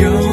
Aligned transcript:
영 0.00 0.23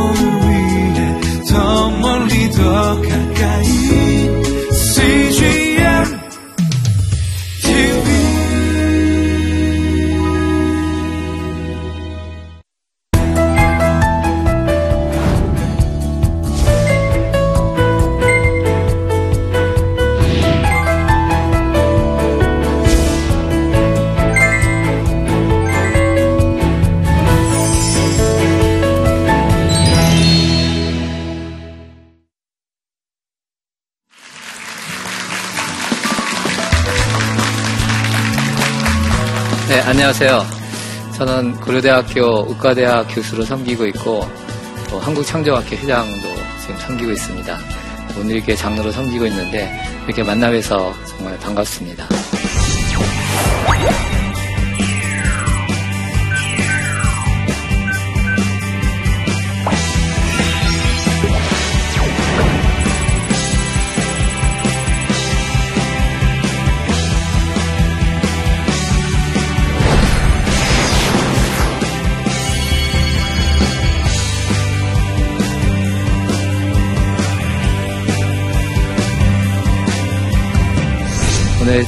안녕하세요. 40.21 41.11
저는 41.13 41.59
고려대학교 41.61 42.45
의과대학 42.47 43.07
교수로 43.09 43.43
섬기고 43.43 43.87
있고, 43.87 44.29
또 44.87 44.99
한국창조학회 44.99 45.77
회장도 45.77 46.35
지금 46.61 46.77
섬기고 46.77 47.09
있습니다. 47.09 47.57
오늘 48.19 48.35
이렇게 48.35 48.55
장로로 48.55 48.91
섬기고 48.91 49.25
있는데, 49.25 49.71
이렇게 50.05 50.21
만나뵈서 50.21 50.93
정말 51.07 51.39
반갑습니다. 51.39 52.07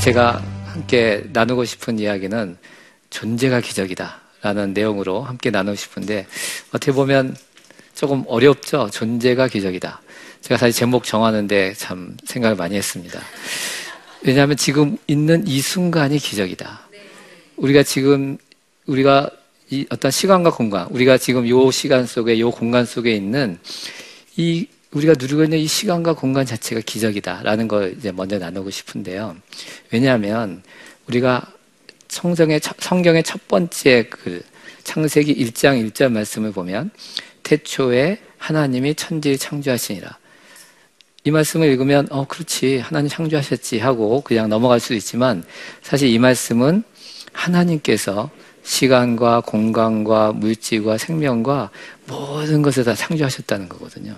제가 0.04 0.44
함께 0.66 1.23
나누고 1.32 1.64
싶은 1.64 1.98
이야기는 1.98 2.58
존재가 3.09 3.62
기적이다. 3.62 4.20
라는 4.42 4.73
내용으로 4.73 5.22
함께 5.22 5.50
나누고 5.50 5.78
싶은데, 5.78 6.28
어떻게 6.73 6.92
보면 6.92 7.38
조금 7.95 8.26
어렵죠? 8.28 8.90
존재가 8.92 9.48
기적이다. 9.48 10.02
제가 10.42 10.58
사실 10.58 10.78
제목 10.78 11.06
정하는데 11.06 11.73
참 11.76 12.18
생각을 12.26 12.58
많이 12.58 12.76
했습니다. 12.76 13.22
왜냐하면 14.23 14.58
지금 14.58 14.98
있는 15.08 15.48
이 15.48 15.62
순간이 15.62 16.20
기적이다. 16.20 16.82
우리가 17.56 17.84
지금, 17.84 18.38
우리가 18.88 19.30
이 19.70 19.86
어떤 19.90 20.12
시간과 20.12 20.52
공간, 20.52 20.86
우리가 20.88 21.17
지금 21.17 21.48
요 21.48 21.72
시간 21.72 22.06
속에, 22.06 22.42
요 22.42 22.52
공간 22.52 22.86
속에 22.86 23.16
있는 23.16 23.58
이 24.36 24.67
우리가 24.94 25.13
누리고 25.17 25.44
있는 25.44 25.58
이 25.58 25.67
시간과 25.67 26.13
공간 26.13 26.45
자체가 26.45 26.81
기적이다라는 26.86 27.67
걸 27.67 27.95
이제 27.97 28.11
먼저 28.11 28.38
나누고 28.38 28.69
싶은데요. 28.69 29.36
왜냐하면 29.91 30.63
우리가 31.08 31.52
성경의, 32.08 32.61
성경의 32.80 33.23
첫 33.23 33.47
번째 33.47 34.08
글, 34.09 34.44
창세기 34.83 35.36
1장 35.36 35.91
1절 35.91 36.11
말씀을 36.11 36.52
보면 36.52 36.91
태초에 37.41 38.19
하나님이 38.38 38.95
천지를 38.95 39.38
창조하시니라. 39.38 40.17
이 41.25 41.31
말씀을 41.31 41.69
읽으면 41.69 42.08
어 42.11 42.27
그렇지 42.27 42.80
하나님 42.80 43.09
창조하셨지 43.09 43.80
하고 43.80 44.21
그냥 44.21 44.49
넘어갈 44.49 44.81
수도 44.81 44.93
있지만 44.95 45.43
사실 45.82 46.09
이 46.09 46.20
말씀은 46.20 46.83
하나님께서 47.32 48.30
시간과 48.64 49.42
공간과 49.42 50.33
물질과 50.33 50.98
생명과 50.98 51.71
모든 52.08 52.61
것을 52.61 52.83
다 52.83 52.93
창조하셨다는 52.93 53.70
거거든요. 53.70 54.15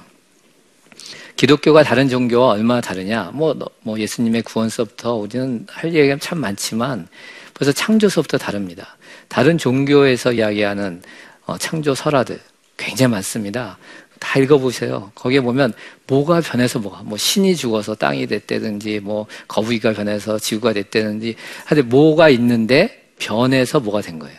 기독교가 1.35 1.83
다른 1.83 2.07
종교와 2.07 2.53
얼마나 2.53 2.81
다르냐? 2.81 3.31
뭐, 3.33 3.55
뭐 3.81 3.99
예수님의 3.99 4.43
구원서부터 4.43 5.15
우리는 5.15 5.65
할 5.69 5.93
얘기가 5.93 6.17
참 6.19 6.39
많지만 6.39 7.07
벌써 7.53 7.71
창조서부터 7.71 8.37
다릅니다. 8.37 8.97
다른 9.27 9.57
종교에서 9.57 10.33
이야기하는 10.33 11.01
어, 11.45 11.57
창조 11.57 11.93
설화들 11.93 12.39
굉장히 12.77 13.11
많습니다. 13.11 13.77
다 14.19 14.39
읽어보세요. 14.39 15.11
거기에 15.13 15.41
보면 15.41 15.73
뭐가 16.07 16.41
변해서 16.41 16.79
뭐가, 16.79 17.03
뭐 17.03 17.17
신이 17.17 17.55
죽어서 17.55 17.95
땅이 17.95 18.27
됐다든지, 18.27 19.01
뭐 19.01 19.27
거북이가 19.47 19.93
변해서 19.93 20.39
지구가 20.39 20.73
됐다든지, 20.73 21.35
하여튼 21.65 21.89
뭐가 21.89 22.29
있는데 22.29 23.11
변해서 23.19 23.79
뭐가 23.79 24.01
된 24.01 24.19
거예요. 24.19 24.37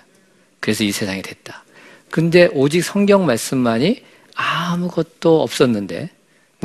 그래서 0.60 0.82
이 0.82 0.92
세상이 0.92 1.22
됐다. 1.22 1.64
근데 2.10 2.48
오직 2.52 2.82
성경 2.82 3.26
말씀만이 3.26 4.02
아무것도 4.34 5.42
없었는데, 5.42 6.10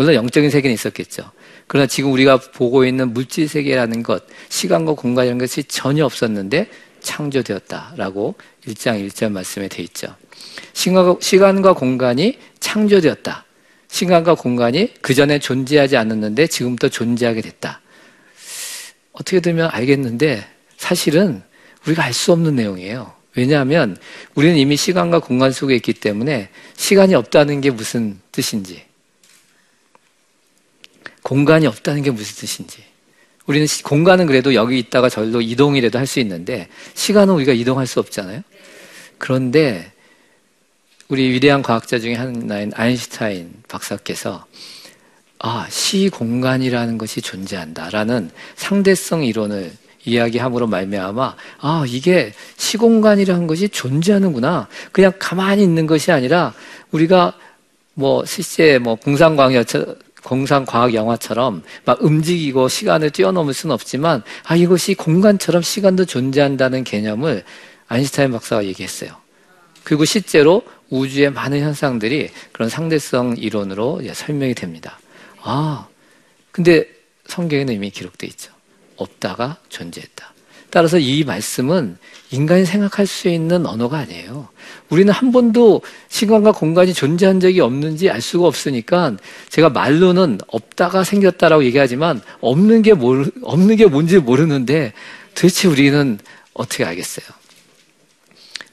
물론 0.02 0.16
영적인 0.16 0.50
세계는 0.50 0.74
있었겠죠. 0.74 1.30
그러나 1.68 1.86
지금 1.86 2.12
우리가 2.12 2.38
보고 2.38 2.86
있는 2.86 3.14
물질 3.14 3.48
세계라는 3.48 4.02
것, 4.02 4.24
시간과 4.50 4.94
공간이라는 4.94 5.38
것이 5.38 5.64
전혀 5.66 6.04
없었는데 6.06 6.68
창조되었다라고 7.02 8.34
1장 8.66 9.08
1절 9.08 9.32
말씀에 9.32 9.68
돼 9.68 9.84
있죠. 9.84 10.16
시간과 10.74 11.74
공간이 11.74 12.40
창조되었다. 12.60 13.46
시간과 13.90 14.34
공간이 14.34 14.92
그 15.02 15.14
전에 15.14 15.38
존재하지 15.38 15.98
않았는데 15.98 16.48
지금부터 16.48 16.90
존재하게 16.90 17.42
됐다. 17.42 17.80
어떻게 19.12 19.40
되면 19.40 19.70
알겠는데 19.72 20.44
사실은 20.78 21.44
우리가 21.86 22.06
알 22.06 22.14
수 22.14 22.32
없는 22.32 22.56
내용이에요. 22.56 23.14
왜냐하면 23.36 23.98
우리는 24.34 24.58
이미 24.58 24.76
시간과 24.78 25.20
공간 25.20 25.52
속에 25.52 25.76
있기 25.76 25.94
때문에 25.94 26.50
시간이 26.76 27.14
없다는 27.14 27.62
게 27.62 27.70
무슨 27.70 28.20
뜻인지 28.32 28.90
공간이 31.24 31.68
없다는 31.68 32.02
게 32.02 32.12
무슨 32.12 32.36
뜻인지. 32.36 32.84
우리는 33.46 33.66
시, 33.68 33.84
공간은 33.84 34.28
그래도 34.28 34.54
여기 34.54 34.80
있다가 34.80 35.10
절로 35.10 35.42
이동이라도 35.42 35.98
할 35.98 36.06
수 36.06 36.20
있는데 36.20 36.68
시간은 36.94 37.34
우리가 37.36 37.54
이동할 37.54 37.88
수 37.88 38.00
없잖아요. 38.00 38.42
그런데 39.18 39.92
우리 41.08 41.30
위대한 41.32 41.62
과학자 41.62 42.00
중에 42.00 42.16
하나인 42.16 42.72
아인슈타인 42.76 43.54
박사께서 43.68 44.46
아, 45.40 45.68
시 45.70 46.10
공간이라는 46.10 46.98
것이 46.98 47.22
존재한다라는 47.22 48.30
상대성 48.56 49.24
이론을 49.24 49.72
이야기함으로 50.06 50.68
말미암아 50.68 51.36
아 51.60 51.86
이게 51.88 52.34
시공간이라는 52.58 53.48
것이 53.48 53.70
존재하는구나 53.70 54.68
그냥 54.92 55.12
가만히 55.20 55.64
있는 55.64 55.86
것이 55.86 56.12
아니라 56.12 56.54
우리가 56.92 57.34
뭐 57.94 58.26
실제 58.26 58.80
뭐 58.80 58.96
공상광역 58.96 59.68
공상과학 60.24 60.94
영화처럼 60.94 61.64
막 61.86 62.04
움직이고 62.04 62.68
시간을 62.68 63.10
뛰어넘을 63.10 63.54
수는 63.54 63.74
없지만 63.74 64.24
아 64.44 64.56
이것이 64.56 64.94
공간처럼 64.94 65.62
시간도 65.62 66.06
존재한다는 66.06 66.84
개념을 66.84 67.44
아인슈타인 67.88 68.32
박사가 68.32 68.66
얘기했어요. 68.66 69.12
그리고 69.84 70.06
실제로 70.06 70.64
우주의 70.90 71.32
많은 71.32 71.60
현상들이 71.62 72.30
그런 72.52 72.70
상대성 72.70 73.36
이론으로 73.38 74.02
설명이 74.14 74.54
됩니다. 74.54 75.00
아 75.42 75.88
근데 76.52 76.88
성경에는 77.28 77.74
이미 77.74 77.90
기록돼 77.90 78.28
있죠. 78.28 78.52
없다가 78.98 79.58
존재했다. 79.70 80.31
따라서 80.72 80.98
이 80.98 81.24
말씀은 81.26 81.98
인간이 82.32 82.66
생각할 82.66 83.06
수 83.06 83.28
있는 83.28 83.66
언어가 83.66 84.00
아니에요. 84.00 84.48
우리는 84.90 85.12
한 85.12 85.32
번도 85.32 85.82
시간과 86.08 86.54
공간이 86.54 86.94
존재한 86.94 87.42
적이 87.42 87.60
없는지 87.60 88.10
알 88.10 88.22
수가 88.22 88.48
없으니까 88.48 89.18
제가 89.50 89.70
말로는 89.70 90.40
없다가 90.48 91.04
생겼다라고 91.04 91.66
얘기하지만 91.66 92.22
없는 92.40 92.82
게 92.82 92.94
뭘, 92.94 93.30
없는 93.44 93.76
게 93.76 93.86
뭔지 93.86 94.18
모르는데 94.18 94.94
도대체 95.36 95.68
우리는 95.68 96.18
어떻게 96.54 96.86
알겠어요? 96.86 97.26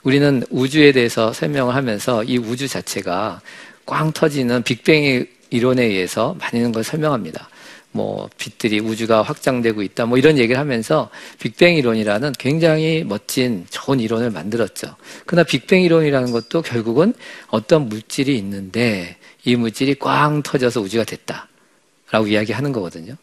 우리는 0.05 0.45
우주에 0.51 0.93
대해서 0.93 1.33
설명을 1.33 1.75
하면서 1.75 2.23
이 2.23 2.39
우주 2.39 2.69
자체가 2.69 3.41
꽝 3.85 4.13
터지는 4.13 4.63
빅뱅의 4.63 5.27
이론에 5.51 5.83
의해서 5.83 6.37
많은 6.39 6.71
걸 6.73 6.85
설명합니다. 6.85 7.49
뭐 7.93 8.29
빛들이 8.39 8.81
우주가 8.81 9.23
확장되고 9.23 9.83
있다 9.83 10.07
뭐 10.07 10.19
이런 10.19 10.39
얘기를 10.39 10.61
하면서 10.61 11.11
빅뱅 11.39 11.77
이론이라는 11.77 12.33
굉장히 12.39 13.05
멋진 13.05 13.67
좋은 13.71 13.99
이론을 14.01 14.31
만들었죠. 14.31 14.95
그러나 15.27 15.45
빅뱅 15.45 15.83
이론이라는 15.83 16.33
것도 16.33 16.63
결국은 16.63 17.15
어떤 17.49 17.89
물질이 17.89 18.37
있는데 18.39 19.17
이 19.45 19.57
물질이 19.57 19.95
꽝 19.97 20.43
터져서 20.43 20.81
우주가 20.81 21.05
됐다라고 21.05 22.29
이야기하는 22.29 22.73
거거든요. 22.73 23.15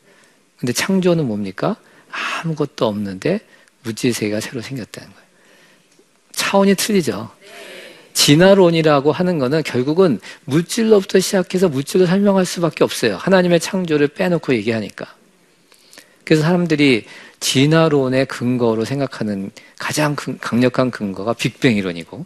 근데 0.57 0.73
창조는 0.73 1.27
뭡니까? 1.27 1.75
아무것도 2.43 2.87
없는데 2.87 3.41
물질 3.83 4.13
세계가 4.13 4.39
새로 4.39 4.61
생겼다는 4.61 5.09
거예요. 5.09 5.25
차원이 6.31 6.75
틀리죠. 6.75 7.29
진화론이라고 8.25 9.11
하는 9.11 9.37
거는 9.37 9.61
결국은 9.61 10.19
물질로부터 10.45 11.19
시작해서 11.19 11.69
물질로 11.69 12.07
설명할 12.07 12.43
수밖에 12.43 12.83
없어요. 12.83 13.17
하나님의 13.17 13.59
창조를 13.59 14.07
빼놓고 14.07 14.55
얘기하니까. 14.55 15.05
그래서 16.23 16.41
사람들이 16.41 17.05
진화론의 17.39 18.25
근거로 18.25 18.83
생각하는 18.83 19.51
가장 19.77 20.15
강력한 20.41 20.89
근거가 20.89 21.33
빅뱅 21.33 21.77
이론이고, 21.77 22.25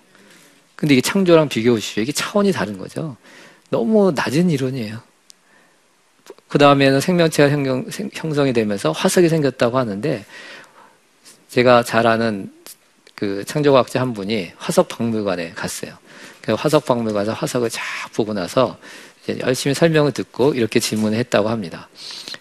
근데 0.78 0.94
이게 0.94 1.01
창조랑 1.01 1.50
비교해 1.50 1.75
보십시오. 1.75 2.01
이게 2.01 2.13
차원이 2.13 2.54
다른 2.54 2.78
거죠. 2.78 3.18
너무 3.69 4.13
낮은 4.16 4.51
이론이에요. 4.51 5.01
그 6.48 6.57
다음에는 6.57 7.01
생명체가 7.01 7.50
형성, 8.13 8.48
이 8.48 8.54
되면서 8.54 8.94
화석이 8.94 9.28
생겼다고 9.28 9.78
하는데, 9.78 10.25
제가 11.50 11.84
잘 11.84 12.07
아는 12.07 12.54
그 13.19 13.44
창조과학자 13.45 14.00
한 14.00 14.13
분이 14.13 14.54
화석 14.56 14.88
박물관에 14.88 15.51
갔어요. 15.51 15.92
그 16.42 16.54
화석 16.54 16.86
박물관에서 16.86 17.33
화석을 17.33 17.69
쫙 17.69 17.81
보고 18.13 18.31
나서 18.33 18.77
열심히 19.42 19.74
설명을 19.74 20.13
듣고 20.13 20.54
이렇게 20.54 20.80
질문을 20.80 21.18
했다고 21.18 21.50
합니다. 21.50 21.89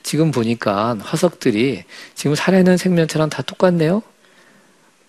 지금 0.04 0.30
보니까 0.30 0.96
화석들이 1.00 1.82
지금 2.14 2.36
살아있는 2.36 2.76
생명체랑 2.76 3.28
다 3.28 3.42
똑같네요? 3.42 4.02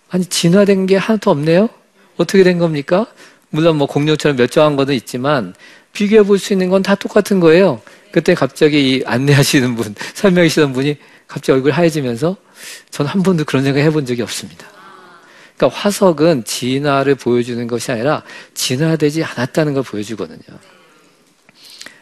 아니, 0.09 0.25
진화된 0.25 0.87
게 0.87 0.97
하나도 0.97 1.29
없네요? 1.29 1.69
어떻게 2.17 2.43
된 2.43 2.57
겁니까? 2.57 3.05
물론 3.51 3.77
뭐 3.77 3.85
공룡처럼 3.85 4.37
멸종한 4.37 4.75
것도 4.75 4.93
있지만 4.93 5.53
비교해 5.93 6.23
볼 6.23 6.39
수 6.39 6.51
있는 6.53 6.69
건 6.69 6.81
다 6.81 6.95
똑같은 6.95 7.39
거예요. 7.39 7.79
그때 8.11 8.33
갑자기 8.33 8.89
이 8.89 9.03
안내하시는 9.05 9.75
분, 9.75 9.93
설명하시는 10.15 10.73
분이 10.73 10.97
갑자기 11.27 11.51
얼굴 11.57 11.73
하얘지면서 11.73 12.35
저는 12.89 13.11
한 13.11 13.21
번도 13.21 13.45
그런 13.45 13.63
생각 13.63 13.81
해본 13.81 14.07
적이 14.07 14.23
없습니다. 14.23 14.78
그러니까 15.59 15.77
화석은 15.77 16.45
진화를 16.45 17.15
보여주는 17.15 17.67
것이 17.67 17.91
아니라 17.91 18.23
진화되지 18.53 19.25
않았다는 19.25 19.73
걸 19.73 19.83
보여주거든요. 19.83 20.39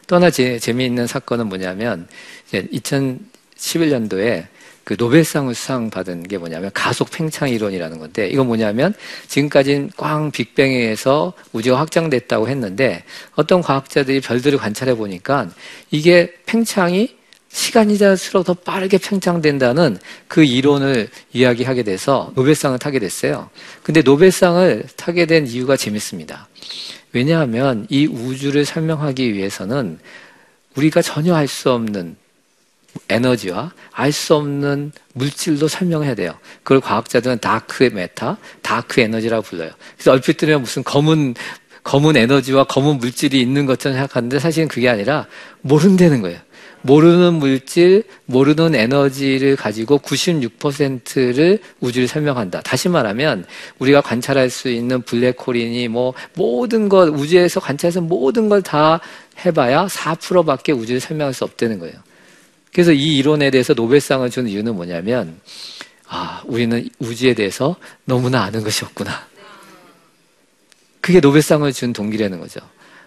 또 0.05 0.15
하나 0.15 0.29
제, 0.29 0.59
재미있는 0.59 1.07
사건은 1.07 1.47
뭐냐면 1.47 2.07
2011년도에 2.53 4.45
그 4.83 4.95
노벨상을 4.97 5.53
수상받은 5.53 6.23
게 6.23 6.37
뭐냐면 6.37 6.69
가속 6.73 7.09
팽창 7.11 7.49
이론이라는 7.49 7.97
건데 7.97 8.29
이건 8.29 8.45
뭐냐면 8.47 8.93
지금까지는 9.27 9.89
꽝 9.97 10.31
빅뱅에 10.31 10.75
의해서 10.75 11.33
우주가 11.51 11.79
확장됐다고 11.79 12.47
했는데 12.47 13.03
어떤 13.35 13.61
과학자들이 13.61 14.21
별들을 14.21 14.57
관찰해 14.59 14.95
보니까 14.95 15.49
이게 15.91 16.33
팽창이 16.45 17.16
시간이 17.49 17.97
지날수록 17.97 18.45
더 18.45 18.53
빠르게 18.53 18.97
팽창된다는 18.97 19.97
그 20.27 20.43
이론을 20.43 21.09
이야기하게 21.33 21.83
돼서 21.83 22.31
노벨상을 22.35 22.77
타게 22.79 22.99
됐어요. 22.99 23.49
근데 23.83 24.01
노벨상을 24.01 24.85
타게 24.95 25.25
된 25.25 25.47
이유가 25.47 25.75
재밌습니다. 25.75 26.47
왜냐하면 27.13 27.87
이 27.89 28.05
우주를 28.05 28.65
설명하기 28.65 29.33
위해서는 29.33 29.99
우리가 30.75 31.01
전혀 31.01 31.33
알 31.35 31.47
수 31.47 31.71
없는 31.71 32.15
에너지와 33.09 33.71
알 33.91 34.11
수 34.11 34.35
없는 34.35 34.91
물질도 35.13 35.67
설명해야 35.67 36.15
돼요. 36.15 36.37
그걸 36.63 36.81
과학자들은 36.81 37.39
다크 37.39 37.91
메타, 37.93 38.37
다크 38.61 39.01
에너지라고 39.01 39.43
불러요. 39.43 39.71
그래서 39.95 40.11
얼핏 40.11 40.37
들으면 40.37 40.61
무슨 40.61 40.83
검은 40.83 41.35
검은 41.83 42.17
에너지와 42.17 42.65
검은 42.65 42.97
물질이 42.97 43.39
있는 43.39 43.65
것처럼 43.65 43.95
생각하는데 43.95 44.39
사실은 44.39 44.67
그게 44.67 44.89
아니라 44.89 45.25
모른다는 45.61 46.21
거예요. 46.21 46.39
모르는 46.87 47.33
물질, 47.33 48.03
모르는 48.25 48.73
에너지를 48.73 49.57
가지고 49.57 49.99
96%를 49.99 51.59
우주를 51.81 52.07
설명한다. 52.07 52.61
다시 52.61 52.87
말하면 52.87 53.45
우리가 53.79 53.99
관찰할 54.01 54.49
수 54.49 54.69
있는 54.69 55.01
블랙홀이니 55.01 55.89
뭐 55.89 56.13
모든 56.33 56.87
것 56.87 57.09
우주에서 57.09 57.59
관찰해서 57.59 58.01
모든 58.01 58.47
걸 58.49 58.61
다 58.61 58.99
해봐야 59.45 59.85
4%밖에 59.85 60.71
우주를 60.71 60.99
설명할 60.99 61.33
수 61.33 61.43
없다는 61.43 61.77
거예요. 61.79 61.95
그래서 62.73 62.91
이 62.91 63.17
이론에 63.17 63.51
대해서 63.51 63.73
노벨상을 63.73 64.27
준 64.29 64.47
이유는 64.47 64.75
뭐냐면 64.75 65.39
아 66.07 66.41
우리는 66.45 66.89
우주에 66.99 67.33
대해서 67.33 67.75
너무나 68.05 68.43
아는 68.43 68.63
것이 68.63 68.83
없구나. 68.85 69.27
그게 71.01 71.19
노벨상을 71.19 71.71
준 71.73 71.93
동기라는 71.93 72.39
거죠. 72.39 72.59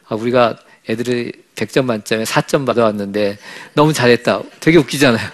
아, 0.09 0.15
우리가 0.15 0.57
애들이 0.89 1.33
100점 1.61 1.85
만점에 1.85 2.25
4점 2.25 2.67
받아왔는데 2.67 3.39
너무 3.75 3.93
잘했다. 3.93 4.43
되게 4.61 4.79
웃기잖아요. 4.79 5.29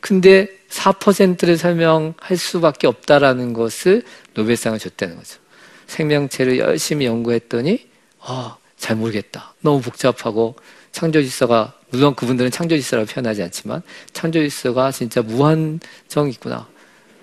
근데 0.00 0.48
4%를 0.70 1.58
설명할 1.58 2.36
수밖에 2.36 2.86
없다라는 2.86 3.52
것을 3.52 4.02
노벨상을 4.34 4.78
줬다는 4.78 5.16
거죠. 5.16 5.38
생명체를 5.86 6.58
열심히 6.58 7.06
연구했더니 7.06 7.86
어, 8.18 8.56
잘 8.78 8.96
모르겠다. 8.96 9.54
너무 9.60 9.80
복잡하고 9.80 10.56
창조 10.90 11.22
질서가 11.22 11.74
물론 11.90 12.14
그분들은 12.14 12.50
창조 12.50 12.74
질서라고 12.74 13.06
표현하지 13.06 13.42
않지만 13.42 13.82
창조 14.12 14.40
질서가 14.40 14.90
진짜 14.90 15.20
무한정 15.20 16.28
있구나. 16.30 16.66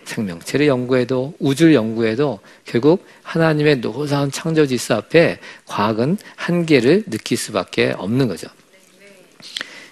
생명체를 0.10 0.68
연구해도 0.68 1.36
우주를 1.40 1.74
연구해도 1.74 2.40
결국 2.66 3.06
하나님의 3.24 3.78
노사한 3.78 4.32
창조 4.32 4.66
질서 4.66 4.96
앞에 4.96 5.40
과학은 5.66 6.18
한계를 6.36 7.04
느낄 7.10 7.38
수밖에 7.38 7.94
없는 7.96 8.28
거죠. 8.28 8.48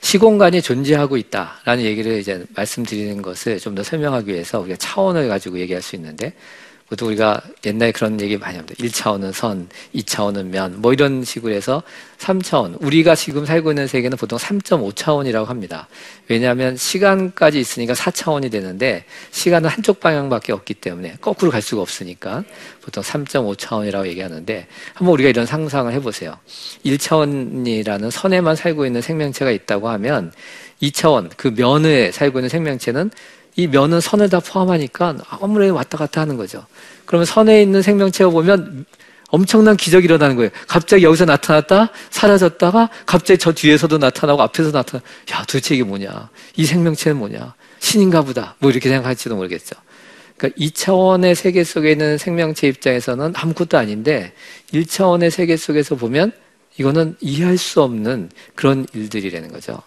시공간이 0.02 0.62
존재하고 0.62 1.18
있다라는 1.18 1.84
얘기를 1.84 2.20
이제 2.20 2.46
말씀드리는 2.56 3.22
것을 3.22 3.60
좀 3.60 3.76
더 3.76 3.84
설명하기 3.84 4.32
위해서 4.32 4.60
우리가 4.60 4.78
차원을 4.78 5.28
가지고 5.28 5.60
얘기할 5.60 5.82
수 5.82 5.96
있는데 5.96 6.34
보통 6.90 7.10
우리가 7.10 7.42
옛날에 7.66 7.92
그런 7.92 8.20
얘기 8.22 8.38
많이 8.38 8.56
합니다. 8.56 8.74
1차원은 8.80 9.34
선, 9.34 9.68
2차원은 9.94 10.46
면, 10.46 10.82
뭐 10.82 10.94
이런 10.94 11.24
식으로 11.24 11.54
해서 11.54 11.84
3차원. 12.18 12.82
우리가 12.82 13.14
지금 13.14 13.46
살고 13.46 13.72
있는 13.72 13.88
세계는 13.88 14.18
보통 14.18 14.40
3.5차원이라고 14.40 15.46
합니다. 15.46 15.90
왜냐하면 16.30 16.78
시간까지 16.78 17.60
있으니까 17.60 17.94
4차원이 17.94 18.50
되는데 18.50 19.04
시간은 19.32 19.70
한쪽 19.70 20.00
방향밖에 20.00 20.54
없기 20.54 20.76
때문에 20.76 21.18
거꾸로 21.20 21.52
갈 21.52 21.62
수가 21.62 21.82
없으니까 21.82 22.46
보통 22.82 23.04
3.5차원이라고 23.04 24.08
얘기하는데 24.08 24.68
한번 24.94 25.14
우리가 25.14 25.30
이런 25.30 25.46
상상을 25.46 25.92
해보세요. 25.92 26.38
1차원이라는 26.86 28.12
선에만 28.12 28.56
살고 28.56 28.86
있는 28.86 29.02
생명체가 29.02 29.52
있다고 29.52 29.90
하면 29.90 30.32
2차원, 30.82 31.32
그 31.36 31.54
면에 31.54 32.12
살고 32.12 32.40
있는 32.40 32.48
생명체는 32.50 33.12
이 33.58 33.68
면은 33.68 34.00
선을 34.00 34.30
다 34.30 34.40
포함하니까 34.40 35.18
아무래도 35.28 35.74
왔다 35.74 35.98
갔다 35.98 36.22
하는 36.22 36.38
거죠. 36.38 36.66
그러면 37.06 37.26
선에 37.26 37.62
있는 37.62 37.82
생명체가 37.82 38.30
보면 38.30 38.86
엄청난 39.30 39.76
기적이 39.76 40.06
일어나는 40.06 40.36
거예요. 40.36 40.52
갑자기 40.68 41.04
여기서 41.04 41.26
나타났다, 41.26 41.90
사라졌다가 42.12 42.90
갑자기 43.06 43.40
저 43.40 43.52
뒤에서도 43.52 43.98
나타나고 43.98 44.42
앞에서 44.44 44.72
나타나. 44.72 45.04
야, 45.32 45.40
도대체 45.40 45.74
이게 45.76 45.84
뭐냐? 45.84 46.30
이 46.56 46.66
생명체는 46.66 47.18
뭐냐? 47.18 47.56
신인가 47.80 48.22
보다. 48.22 48.56
뭐 48.60 48.70
이렇게 48.70 48.90
생각할지도 48.90 49.36
모르겠죠. 49.36 49.76
그러니까 50.38 50.58
2차원의 50.64 51.34
세계 51.34 51.64
속에 51.64 51.92
있는 51.94 52.20
생명체 52.20 52.68
입장에서는 52.68 53.34
아무것도 53.36 53.78
아닌데 53.78 54.34
1차원의 54.72 55.32
세계 55.32 55.58
속에서 55.58 55.96
보면 55.96 56.32
이거는 56.78 57.16
이해할 57.20 57.58
수 57.58 57.82
없는 57.82 58.30
그런 58.54 58.86
일들이라는 58.94 59.52
거죠. 59.52 59.82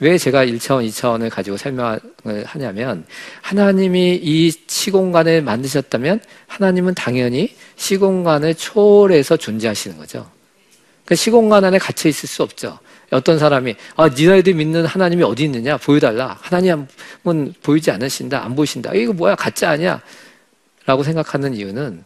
왜 0.00 0.18
제가 0.18 0.44
1차원, 0.44 0.86
2차원을 0.88 1.30
가지고 1.30 1.56
설명을 1.56 2.00
하냐면 2.44 3.06
하나님이 3.42 4.20
이 4.22 4.50
시공간을 4.66 5.42
만드셨다면 5.42 6.20
하나님은 6.46 6.94
당연히 6.94 7.54
시공간을 7.76 8.54
초월해서 8.56 9.36
존재하시는 9.36 9.96
거죠. 9.96 10.28
그 11.04 11.14
시공간 11.14 11.64
안에 11.64 11.78
갇혀 11.78 12.08
있을 12.08 12.28
수 12.28 12.42
없죠. 12.42 12.78
어떤 13.10 13.38
사람이 13.38 13.76
아 13.96 14.08
니네들 14.08 14.54
믿는 14.54 14.86
하나님이 14.86 15.22
어디 15.22 15.44
있느냐? 15.44 15.76
보여달라. 15.76 16.38
하나님은 16.40 17.54
보이지 17.62 17.90
않으신다 17.90 18.44
안 18.44 18.56
보이신다. 18.56 18.94
이거 18.94 19.12
뭐야? 19.12 19.36
가짜 19.36 19.70
아니야? 19.70 20.00
라고 20.86 21.02
생각하는 21.02 21.54
이유는 21.54 22.04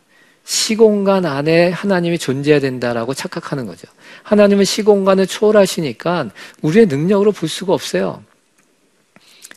시공간 0.49 1.27
안에 1.27 1.69
하나님이 1.69 2.19
존재해야 2.19 2.59
된다라고 2.59 3.13
착각하는 3.13 3.67
거죠. 3.67 3.87
하나님은 4.23 4.65
시공간을 4.65 5.27
초월하시니까 5.27 6.31
우리의 6.63 6.87
능력으로 6.87 7.33
볼 7.33 7.51
수가 7.51 7.75
없어요. 7.75 8.25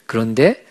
그런데 0.05 0.65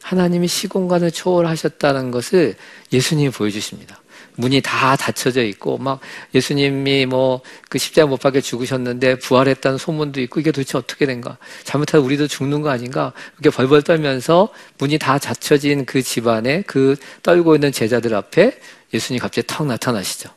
하나님이 0.00 0.46
시공간을 0.46 1.10
초월하셨다는 1.10 2.12
것을 2.12 2.54
예수님이 2.92 3.30
보여주십니다. 3.30 4.00
문이 4.36 4.60
다 4.60 4.96
닫혀져 4.96 5.44
있고 5.44 5.78
막 5.78 6.00
예수님이 6.34 7.06
뭐 7.06 7.42
그 7.74 7.78
십자가 7.78 8.06
못 8.06 8.20
박혀 8.20 8.40
죽으셨는데 8.40 9.18
부활했다는 9.18 9.78
소문도 9.78 10.20
있고 10.22 10.38
이게 10.38 10.52
도대체 10.52 10.78
어떻게 10.78 11.06
된가? 11.06 11.38
잘못하면 11.64 12.06
우리도 12.06 12.28
죽는 12.28 12.62
거 12.62 12.70
아닌가? 12.70 13.12
이렇게 13.34 13.50
벌벌 13.50 13.82
떨면서 13.82 14.48
문이 14.78 14.98
다 14.98 15.18
닫혀진 15.18 15.84
그 15.84 16.00
집안에 16.00 16.62
그 16.68 16.94
떨고 17.24 17.56
있는 17.56 17.72
제자들 17.72 18.14
앞에 18.14 18.56
예수님이 18.92 19.18
갑자기 19.18 19.46
탁 19.48 19.66
나타나시죠. 19.66 20.30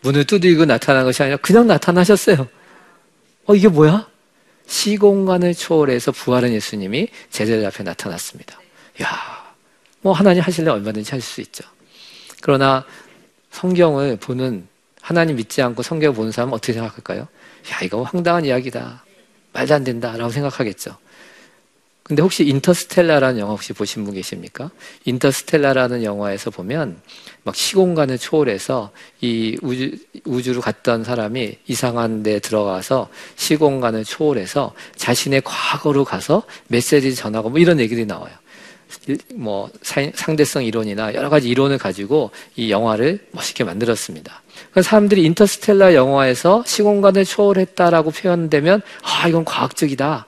문을 0.00 0.24
두드리고 0.24 0.64
나타난 0.64 1.04
것이 1.04 1.22
아니라 1.22 1.36
그냥 1.36 1.68
나타나셨어요. 1.68 2.48
어, 3.46 3.54
이게 3.54 3.68
뭐야? 3.68 4.08
시공간을 4.66 5.54
초월해서 5.54 6.10
부활한 6.10 6.52
예수님이 6.52 7.08
제자들 7.30 7.64
앞에 7.66 7.84
나타났습니다. 7.84 8.58
야, 9.02 9.54
뭐 10.00 10.12
하나님 10.12 10.42
하실래 10.42 10.70
얼마든지 10.70 11.10
할수 11.12 11.40
있죠. 11.42 11.62
그러나 12.40 12.84
성경을 13.50 14.16
보는 14.16 14.66
하나님 15.00 15.36
믿지 15.36 15.62
않고 15.62 15.82
성경 15.82 16.14
보는 16.14 16.32
사람은 16.32 16.54
어떻게 16.54 16.72
생각할까요? 16.72 17.20
야, 17.20 17.80
이거 17.82 18.02
황당한 18.02 18.44
이야기다. 18.44 19.04
말도 19.52 19.74
안 19.74 19.84
된다. 19.84 20.16
라고 20.16 20.30
생각하겠죠. 20.30 20.96
근데 22.10 22.22
혹시 22.22 22.44
인터스텔라라는 22.44 23.38
영화 23.38 23.52
혹시 23.52 23.72
보신 23.72 24.04
분 24.04 24.14
계십니까? 24.14 24.72
인터스텔라라는 25.04 26.02
영화에서 26.02 26.50
보면 26.50 27.00
막 27.44 27.54
시공간을 27.54 28.18
초월해서 28.18 28.90
이 29.20 29.56
우주, 29.62 29.92
우주로 30.24 30.60
갔던 30.60 31.04
사람이 31.04 31.58
이상한 31.68 32.24
데 32.24 32.40
들어가서 32.40 33.08
시공간을 33.36 34.04
초월해서 34.04 34.74
자신의 34.96 35.42
과거로 35.44 36.04
가서 36.04 36.42
메시지 36.66 37.14
전하고 37.14 37.48
뭐 37.48 37.60
이런 37.60 37.78
얘기들이 37.78 38.06
나와요. 38.06 38.34
뭐 39.34 39.70
상대성 39.82 40.64
이론이나 40.64 41.14
여러 41.14 41.30
가지 41.30 41.48
이론을 41.48 41.78
가지고 41.78 42.30
이 42.56 42.70
영화를 42.70 43.26
멋있게 43.32 43.64
만들었습니다. 43.64 44.42
사람들이 44.82 45.24
인터스텔라 45.24 45.94
영화에서 45.94 46.62
시공간을 46.66 47.24
초월했다라고 47.24 48.10
표현되면 48.10 48.82
아 49.02 49.28
이건 49.28 49.44
과학적이다 49.44 50.26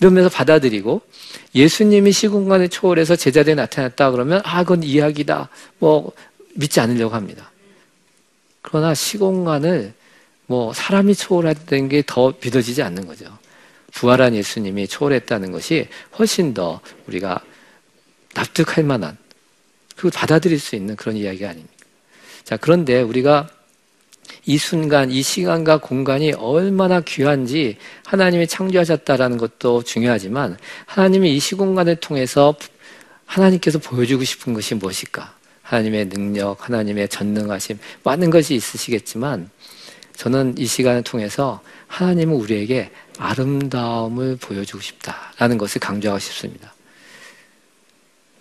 이러면서 0.00 0.28
받아들이고 0.28 1.00
예수님이 1.54 2.12
시공간을 2.12 2.68
초월해서 2.68 3.16
제자들에 3.16 3.54
나타났다 3.54 4.10
그러면 4.10 4.40
아 4.44 4.62
그건 4.64 4.82
이야기다 4.82 5.48
뭐 5.78 6.12
믿지 6.54 6.80
않으려고 6.80 7.14
합니다. 7.14 7.50
그러나 8.60 8.94
시공간을 8.94 9.94
뭐 10.46 10.72
사람이 10.74 11.14
초월했던 11.14 11.88
게더 11.88 12.34
믿어지지 12.42 12.82
않는 12.82 13.06
거죠. 13.06 13.26
부활한 13.92 14.34
예수님이 14.34 14.88
초월했다는 14.88 15.52
것이 15.52 15.88
훨씬 16.18 16.52
더 16.52 16.80
우리가 17.06 17.40
납득할 18.34 18.84
만한 18.84 19.16
그리고 19.96 20.10
받아들일 20.10 20.58
수 20.58 20.76
있는 20.76 20.96
그런 20.96 21.16
이야기가 21.16 21.50
아닙니까? 21.50 21.72
자, 22.44 22.56
그런데 22.56 23.00
우리가 23.00 23.48
이 24.46 24.58
순간, 24.58 25.10
이 25.10 25.22
시간과 25.22 25.78
공간이 25.78 26.32
얼마나 26.32 27.00
귀한지 27.00 27.78
하나님이 28.04 28.46
창조하셨다라는 28.46 29.38
것도 29.38 29.82
중요하지만 29.82 30.58
하나님이 30.86 31.34
이 31.34 31.38
시공간을 31.38 31.96
통해서 31.96 32.54
하나님께서 33.24 33.78
보여주고 33.78 34.24
싶은 34.24 34.52
것이 34.52 34.74
무엇일까? 34.74 35.34
하나님의 35.62 36.10
능력, 36.10 36.68
하나님의 36.68 37.08
전능하심, 37.08 37.78
많은 38.02 38.28
것이 38.28 38.54
있으시겠지만 38.54 39.48
저는 40.14 40.54
이 40.58 40.66
시간을 40.66 41.02
통해서 41.02 41.62
하나님은 41.86 42.34
우리에게 42.34 42.90
아름다움을 43.18 44.36
보여주고 44.36 44.80
싶다라는 44.82 45.56
것을 45.58 45.80
강조하고 45.80 46.18
싶습니다. 46.18 46.74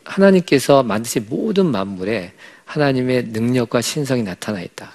하나님께서 0.04 0.84
만드신 0.84 1.28
모든 1.30 1.68
만물에 1.68 2.34
하나님의 2.66 3.26
능력과 3.28 3.82
신성이 3.82 4.24
나타나 4.24 4.62
있다. 4.62 4.92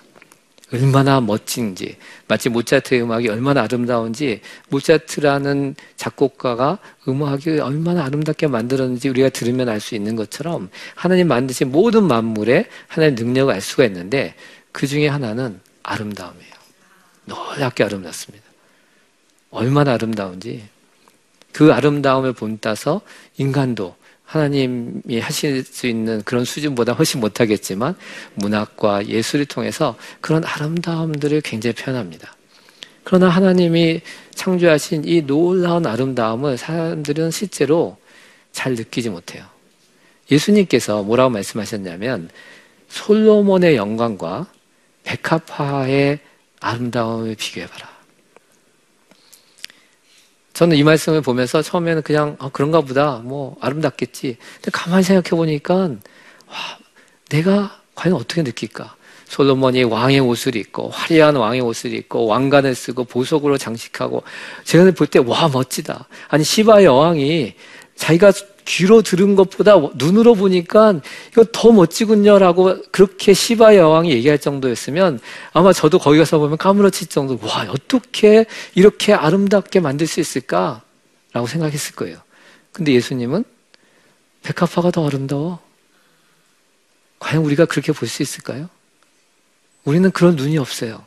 얼마나 0.73 1.21
멋진지, 1.21 1.97
마치 2.27 2.51
모차트의 2.51 3.03
음악이 3.03 3.29
얼마나 3.29 3.63
아름다운지, 3.63 4.43
모차트라는 4.69 5.75
작곡가가 5.97 6.79
음악이 7.09 7.59
얼마나 7.61 8.05
아름답게 8.05 8.49
만들었는지 8.49 9.09
우리가 9.09 9.31
들으면 9.31 9.71
알 9.71 9.81
수 9.81 9.95
있는 9.95 10.15
것처럼 10.15 10.69
하나님 10.95 11.29
만드신 11.29 11.73
모든 11.73 12.05
만물에 12.05 12.67
하나님의 12.89 13.25
능력을 13.25 13.55
알 13.55 13.61
수가 13.63 13.85
있는데 13.87 14.35
그 14.73 14.87
중에 14.87 15.09
하나는 15.09 15.61
아름다움이에요. 15.83 16.53
놀랍게 17.25 17.85
아름답습니다. 17.85 18.45
얼마나 19.51 19.95
아름다운지 19.95 20.69
그 21.53 21.73
아름다움을 21.73 22.35
본따서 22.35 23.01
인간도 23.39 23.97
하나님이 24.29 25.21
하실 25.21 25.65
수 25.65 25.87
있는 25.87 26.21
그런 26.23 26.45
수준보다 26.45 26.93
훨씬 26.93 27.19
못하겠지만 27.19 27.97
문학과 28.35 29.07
예술을 29.07 29.47
통해서 29.47 29.97
그런 30.21 30.45
아름다움들을 30.45 31.41
굉장히 31.41 31.75
표현합니다. 31.75 32.37
그러나 33.05 33.31
하나님이 33.31 34.03
창조하신 34.35 35.05
이 35.07 35.23
놀라운 35.23 35.87
아름다움을 35.87 36.59
사람들은 36.59 37.31
실제로 37.31 37.97
잘 38.53 38.75
느끼지 38.75 39.09
못해요. 39.09 39.47
예수님께서 40.31 41.03
뭐라고 41.05 41.31
말씀하셨냐면 41.31 42.29
솔로몬의 42.89 43.77
영광과 43.77 44.47
백합화의 45.05 46.19
아름다움을 46.61 47.35
비교해봐라. 47.35 47.98
저는 50.59 50.77
이 50.77 50.83
말씀을 50.83 51.21
보면서 51.21 51.63
처음에는 51.63 52.03
그냥 52.03 52.35
아, 52.41 52.51
그런가 52.53 52.81
보다 52.81 53.21
뭐 53.23 53.57
아름답겠지. 53.61 54.37
근데 54.57 54.71
가만히 54.73 55.05
생각해 55.05 55.31
보니까 55.31 55.75
와, 55.77 56.57
내가 57.29 57.81
과연 57.95 58.17
어떻게 58.17 58.43
느낄까? 58.43 58.97
솔로몬이 59.29 59.85
왕의 59.85 60.19
옷을 60.19 60.57
입고 60.57 60.89
화려한 60.89 61.37
왕의 61.37 61.61
옷을 61.61 61.95
입고 61.95 62.27
왕관을 62.27 62.75
쓰고 62.75 63.05
보석으로 63.05 63.57
장식하고 63.57 64.25
제가 64.65 64.91
볼 64.91 65.07
때 65.07 65.21
와 65.21 65.47
멋지다. 65.49 66.09
아니 66.27 66.43
시바 66.43 66.83
여왕이 66.83 67.55
자기가 67.95 68.33
귀로 68.69 69.01
들은 69.01 69.35
것보다 69.35 69.77
눈으로 69.95 70.35
보니까 70.35 71.01
이거 71.33 71.45
더 71.53 71.73
멋지군요라고 71.73 72.83
그렇게 72.93 73.33
시바 73.33 73.77
여왕이 73.77 74.11
얘기할 74.13 74.39
정도였으면 74.39 75.21
아마 75.55 75.73
저도 75.73 75.99
거기 75.99 76.19
가서 76.19 76.39
보면 76.39 76.59
까무러칠 76.59 77.07
정도 77.09 77.39
와 77.43 77.67
어떻게 77.71 78.45
이렇게 78.75 79.15
아름답게 79.15 79.81
만들 79.81 80.07
수 80.07 80.21
있을까라고 80.21 81.47
생각했을 81.47 81.97
거예요. 81.97 82.19
근데 82.73 82.93
예수님은 82.93 83.43
백합화가 84.43 84.91
더 84.91 85.07
아름다워. 85.07 85.61
과연 87.19 87.43
우리가 87.45 87.65
그렇게 87.65 87.93
볼 87.93 88.07
수 88.07 88.23
있을까요? 88.23 88.69
우리는 89.85 90.11
그런 90.11 90.37
눈이 90.37 90.59
없어요. 90.59 91.03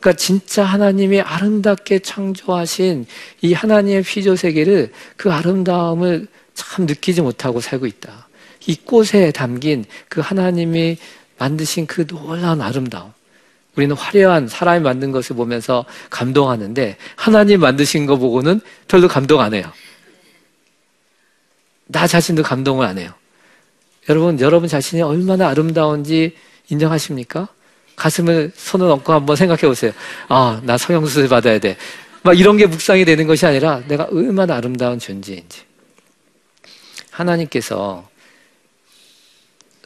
그러니까 0.00 0.18
진짜 0.18 0.64
하나님이 0.64 1.20
아름답게 1.20 1.98
창조하신 1.98 3.06
이 3.42 3.52
하나님의 3.52 4.02
피조 4.02 4.36
세계를 4.36 4.90
그 5.16 5.30
아름다움을 5.30 6.28
참 6.54 6.86
느끼지 6.86 7.20
못하고 7.20 7.60
살고 7.60 7.86
있다. 7.86 8.28
이 8.66 8.76
꽃에 8.76 9.30
담긴 9.32 9.84
그 10.08 10.20
하나님이 10.20 10.96
만드신 11.38 11.86
그 11.86 12.06
놀라운 12.06 12.60
아름다움. 12.60 13.12
우리는 13.76 13.94
화려한 13.96 14.48
사람이 14.48 14.80
만든 14.80 15.10
것을 15.10 15.34
보면서 15.36 15.84
감동하는데 16.10 16.96
하나님 17.16 17.60
만드신 17.60 18.06
거 18.06 18.16
보고는 18.16 18.60
별로 18.86 19.08
감동 19.08 19.40
안 19.40 19.52
해요. 19.52 19.70
나 21.86 22.06
자신도 22.06 22.42
감동을 22.42 22.86
안 22.86 22.98
해요. 22.98 23.10
여러분, 24.08 24.38
여러분 24.40 24.68
자신이 24.68 25.02
얼마나 25.02 25.48
아름다운지 25.48 26.36
인정하십니까? 26.68 27.48
가슴을 27.96 28.52
손을 28.54 28.90
얹고 28.90 29.12
한번 29.12 29.36
생각해 29.36 29.62
보세요. 29.62 29.92
아, 30.28 30.60
나 30.64 30.76
성형수술 30.78 31.28
받아야 31.28 31.58
돼. 31.58 31.76
막 32.22 32.38
이런 32.38 32.56
게 32.56 32.66
묵상이 32.66 33.04
되는 33.04 33.26
것이 33.26 33.44
아니라 33.44 33.82
내가 33.86 34.04
얼마나 34.10 34.56
아름다운 34.56 34.98
존재인지. 34.98 35.62
하나님께서 37.14 38.08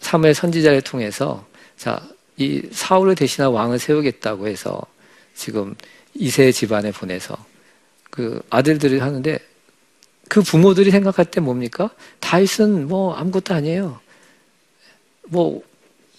사무엘 0.00 0.34
선지자를 0.34 0.82
통해서 0.82 1.46
자, 1.76 2.00
이 2.36 2.62
사울을 2.70 3.14
대신한 3.14 3.52
왕을 3.52 3.78
세우겠다고 3.78 4.48
해서 4.48 4.80
지금 5.34 5.74
이세 6.14 6.50
집안에 6.52 6.90
보내서 6.92 7.36
그 8.10 8.40
아들들이 8.50 8.98
하는데 8.98 9.38
그 10.28 10.42
부모들이 10.42 10.90
생각할 10.90 11.24
때 11.26 11.40
뭡니까? 11.40 11.90
다윗은 12.20 12.88
뭐 12.88 13.14
아무것도 13.14 13.54
아니에요. 13.54 14.00
뭐 15.24 15.62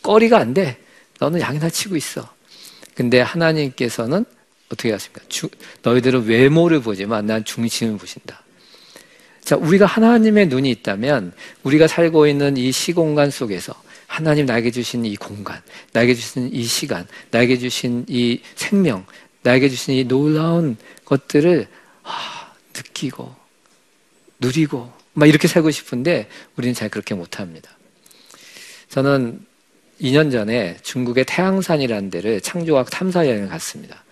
거리가 0.02 0.38
안 0.38 0.54
돼. 0.54 0.78
너는 1.20 1.42
양이나 1.42 1.70
치고 1.70 1.96
있어. 1.96 2.30
근데 2.96 3.22
하나님께서는 3.22 4.26
어떻게 4.72 4.92
하십니까? 4.92 5.22
너희들은 5.84 6.26
외모를 6.26 6.82
보지만 6.82 7.26
난 7.26 7.44
중심을 7.44 7.98
보신다. 7.98 8.44
자, 9.50 9.56
우리가 9.56 9.88
하나님의 9.88 10.46
눈이 10.46 10.70
있다면 10.70 11.34
우리가 11.64 11.88
살고 11.88 12.28
있는 12.28 12.56
이 12.56 12.72
시공간 12.72 13.32
속에서 13.32 13.74
하나님 14.06 14.46
나에게 14.46 14.70
주신 14.70 15.06
이 15.06 15.16
공간, 15.16 15.60
나에게 15.92 16.14
주신 16.14 16.54
이 16.54 16.64
시간, 16.66 17.08
나에게 17.32 17.58
주신 17.58 18.06
이 18.08 18.42
생명, 18.54 19.08
나에게 19.42 19.70
주신 19.70 19.96
이 19.96 20.04
놀라운 20.04 20.78
것들을 21.04 21.68
아, 22.04 22.54
느끼고 22.76 23.34
누리고 24.38 24.94
막 25.14 25.26
이렇게 25.28 25.48
살고 25.48 25.72
싶은데 25.72 26.30
우리는 26.56 26.76
잘 26.76 26.90
그렇게 26.90 27.16
못합니다. 27.16 27.72
저는 28.90 29.44
2년 30.00 30.32
전에 30.32 30.78
중국의 30.84 31.26
태양산이라는 31.26 32.12
데를 32.12 32.40
창조학 32.40 32.92
탐사 32.92 33.26
여행을 33.26 33.50
갔습니다. 33.50 34.04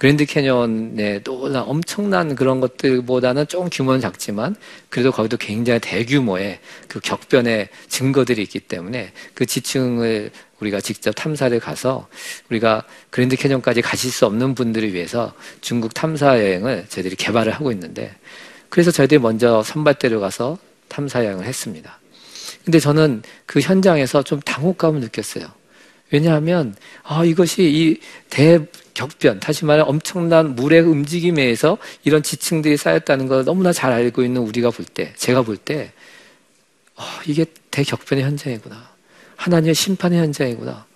그랜드 0.00 0.24
캐년의 0.24 1.24
놀라 1.24 1.60
엄청난 1.60 2.34
그런 2.34 2.58
것들보다는 2.60 3.48
좀 3.48 3.68
규모는 3.70 4.00
작지만 4.00 4.56
그래도 4.88 5.12
거기도 5.12 5.36
굉장히 5.36 5.78
대규모의 5.78 6.58
그 6.88 7.00
격변의 7.00 7.68
증거들이 7.86 8.40
있기 8.44 8.60
때문에 8.60 9.12
그 9.34 9.44
지층을 9.44 10.30
우리가 10.58 10.80
직접 10.80 11.12
탐사를 11.12 11.60
가서 11.60 12.08
우리가 12.48 12.84
그랜드 13.10 13.36
캐년까지 13.36 13.82
가실 13.82 14.10
수 14.10 14.24
없는 14.24 14.54
분들을 14.54 14.94
위해서 14.94 15.34
중국 15.60 15.92
탐사 15.92 16.38
여행을 16.38 16.86
저희들이 16.88 17.16
개발을 17.16 17.52
하고 17.52 17.70
있는데 17.70 18.10
그래서 18.70 18.90
저희들이 18.90 19.20
먼저 19.20 19.62
선발대로 19.62 20.18
가서 20.18 20.56
탐사 20.88 21.26
여행을 21.26 21.44
했습니다. 21.44 22.00
근데 22.64 22.80
저는 22.80 23.20
그 23.44 23.60
현장에서 23.60 24.22
좀 24.22 24.40
당혹감을 24.40 25.00
느꼈어요. 25.00 25.59
왜냐하면 26.10 26.74
아, 27.02 27.24
이것이 27.24 27.62
이 27.62 28.00
대격변, 28.30 29.40
다시 29.40 29.64
말해 29.64 29.82
엄청난 29.82 30.54
물의 30.54 30.80
움직임에 30.80 31.42
의해서 31.42 31.78
이런 32.04 32.22
지층들이 32.22 32.76
쌓였다는 32.76 33.28
걸 33.28 33.44
너무나 33.44 33.72
잘 33.72 33.92
알고 33.92 34.22
있는 34.22 34.42
우리가 34.42 34.70
볼 34.70 34.84
때, 34.84 35.12
제가 35.16 35.42
볼 35.42 35.56
때, 35.56 35.92
아, 36.96 37.20
이게 37.26 37.46
대격변의 37.70 38.24
현장이구나. 38.24 38.90
하나님의 39.36 39.74
심판의 39.74 40.18
현장이구나. 40.18 40.86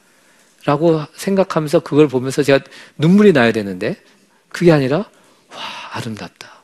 라고 0.66 1.02
생각하면서 1.14 1.80
그걸 1.80 2.08
보면서 2.08 2.42
제가 2.42 2.64
눈물이 2.98 3.32
나야 3.32 3.52
되는데, 3.52 3.96
그게 4.48 4.72
아니라, 4.72 4.98
와, 4.98 5.60
아름답다. 5.92 6.62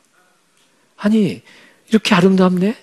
아니, 0.96 1.42
이렇게 1.88 2.14
아름답네? 2.14 2.76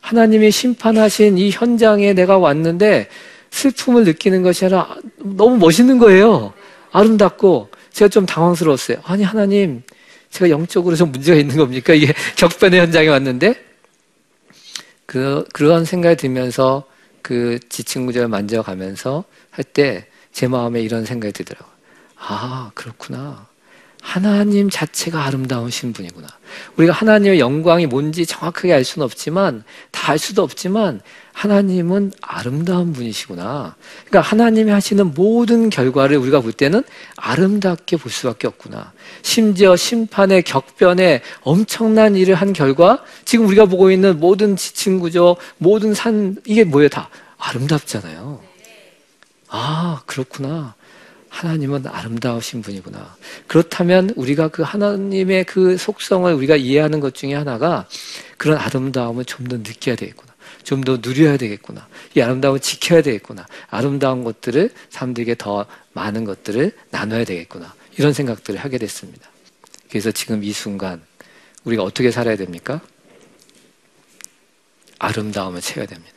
하나님이 0.00 0.50
심판하신 0.50 1.38
이 1.38 1.50
현장에 1.50 2.12
내가 2.12 2.38
왔는데, 2.38 3.08
슬픔을 3.50 4.04
느끼는 4.04 4.42
것이 4.42 4.64
아니라 4.64 4.96
너무 5.18 5.56
멋있는 5.58 5.98
거예요. 5.98 6.52
아름답고 6.92 7.70
제가 7.92 8.08
좀 8.08 8.26
당황스러웠어요. 8.26 8.98
아니 9.04 9.22
하나님 9.22 9.82
제가 10.30 10.50
영적으로 10.50 10.96
좀 10.96 11.12
문제가 11.12 11.38
있는 11.38 11.56
겁니까? 11.56 11.94
이게 11.94 12.12
격변의 12.36 12.80
현장에 12.80 13.08
왔는데 13.08 13.54
그 15.06 15.44
그러한 15.52 15.84
생각이 15.84 16.16
들면서 16.16 16.84
그 17.22 17.58
지층 17.68 18.06
구조를 18.06 18.28
만져가면서 18.28 19.24
할 19.50 19.64
때 19.64 20.06
제 20.32 20.48
마음에 20.48 20.82
이런 20.82 21.06
생각이 21.06 21.32
들더라고요. 21.32 21.72
아 22.18 22.70
그렇구나. 22.74 23.46
하나님 24.02 24.68
자체가 24.68 25.24
아름다우신 25.24 25.94
분이구나. 25.94 26.28
우리가 26.76 26.92
하나님의 26.92 27.40
영광이 27.40 27.86
뭔지 27.86 28.26
정확하게 28.26 28.74
알 28.74 28.84
수는 28.84 29.06
없지만, 29.06 29.64
다 29.92 30.12
알 30.12 30.18
수도 30.18 30.42
없지만, 30.42 31.00
하나님은 31.36 32.12
아름다운 32.22 32.94
분이시구나. 32.94 33.76
그러니까 34.06 34.20
하나님이 34.22 34.70
하시는 34.70 35.12
모든 35.12 35.68
결과를 35.68 36.16
우리가 36.16 36.40
볼 36.40 36.50
때는 36.50 36.82
아름답게 37.16 37.98
볼 37.98 38.10
수밖에 38.10 38.46
없구나. 38.46 38.92
심지어 39.20 39.76
심판의 39.76 40.44
격변에 40.44 41.20
엄청난 41.42 42.16
일을 42.16 42.34
한 42.34 42.54
결과, 42.54 43.04
지금 43.26 43.46
우리가 43.48 43.66
보고 43.66 43.90
있는 43.90 44.18
모든 44.18 44.56
지층 44.56 44.98
구조, 44.98 45.36
모든 45.58 45.92
산, 45.92 46.36
이게 46.46 46.64
뭐예요? 46.64 46.88
다 46.88 47.10
아름답잖아요. 47.36 48.40
아, 49.48 50.00
그렇구나. 50.06 50.74
하나님은 51.28 51.86
아름다우신 51.86 52.62
분이구나. 52.62 53.14
그렇다면 53.46 54.10
우리가 54.16 54.48
그 54.48 54.62
하나님의 54.62 55.44
그 55.44 55.76
속성을 55.76 56.32
우리가 56.32 56.56
이해하는 56.56 57.00
것 57.00 57.14
중에 57.14 57.34
하나가 57.34 57.86
그런 58.38 58.56
아름다움을 58.56 59.26
좀 59.26 59.48
더 59.48 59.58
느껴야 59.58 59.96
되겠구나. 59.96 60.35
좀 60.66 60.82
더 60.82 60.98
누려야 61.00 61.36
되겠구나. 61.36 61.86
이 62.16 62.20
아름다움을 62.20 62.58
지켜야 62.58 63.00
되겠구나. 63.00 63.46
아름다운 63.68 64.24
것들을 64.24 64.70
사람들에게 64.90 65.36
더 65.36 65.64
많은 65.92 66.24
것들을 66.24 66.72
나눠야 66.90 67.24
되겠구나. 67.24 67.72
이런 67.96 68.12
생각들을 68.12 68.58
하게 68.58 68.78
됐습니다. 68.78 69.30
그래서 69.88 70.10
지금 70.10 70.42
이 70.42 70.50
순간 70.52 71.00
우리가 71.64 71.84
어떻게 71.84 72.10
살아야 72.10 72.36
됩니까? 72.36 72.80
아름다움을 74.98 75.60
채워야 75.60 75.86
됩니다. 75.86 76.15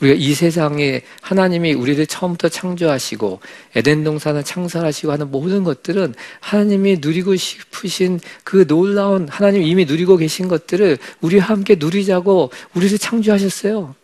우리가 0.00 0.16
이 0.18 0.34
세상에 0.34 1.02
하나님이 1.20 1.74
우리를 1.74 2.06
처음부터 2.06 2.48
창조하시고 2.48 3.40
에덴 3.76 4.02
동산을 4.02 4.44
창설하시고 4.44 5.12
하는 5.12 5.30
모든 5.30 5.62
것들은 5.64 6.14
하나님이 6.40 6.98
누리고 7.00 7.36
싶으신 7.36 8.20
그 8.44 8.66
놀라운 8.66 9.28
하나님 9.28 9.62
이미 9.62 9.84
누리고 9.84 10.16
계신 10.16 10.48
것들을 10.48 10.98
우리와 11.20 11.44
함께 11.44 11.76
누리자고 11.78 12.50
우리를 12.74 12.98
창조하셨어요. 12.98 13.94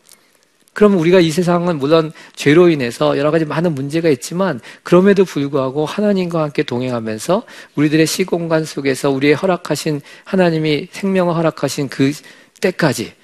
그러면 0.75 0.99
우리가 0.99 1.21
이 1.21 1.31
세상은 1.31 1.79
물론 1.79 2.12
죄로 2.35 2.69
인해서 2.69 3.17
여러 3.17 3.31
가지 3.31 3.47
많은 3.47 3.75
문제가 3.75 4.11
있지만 4.11 4.61
그럼에도 4.83 5.25
불구하고 5.25 5.87
하나님과 5.87 6.43
함께 6.43 6.62
동행하면서 6.62 7.45
우리들의 7.76 8.07
시공간 8.07 8.67
속에서 8.67 9.11
우리의 9.11 9.33
허락하신 9.33 10.03
하나님이 10.25 10.88
생명을 10.91 11.35
허락하신 11.35 11.88
그 11.88 12.12
때까지 12.61 13.15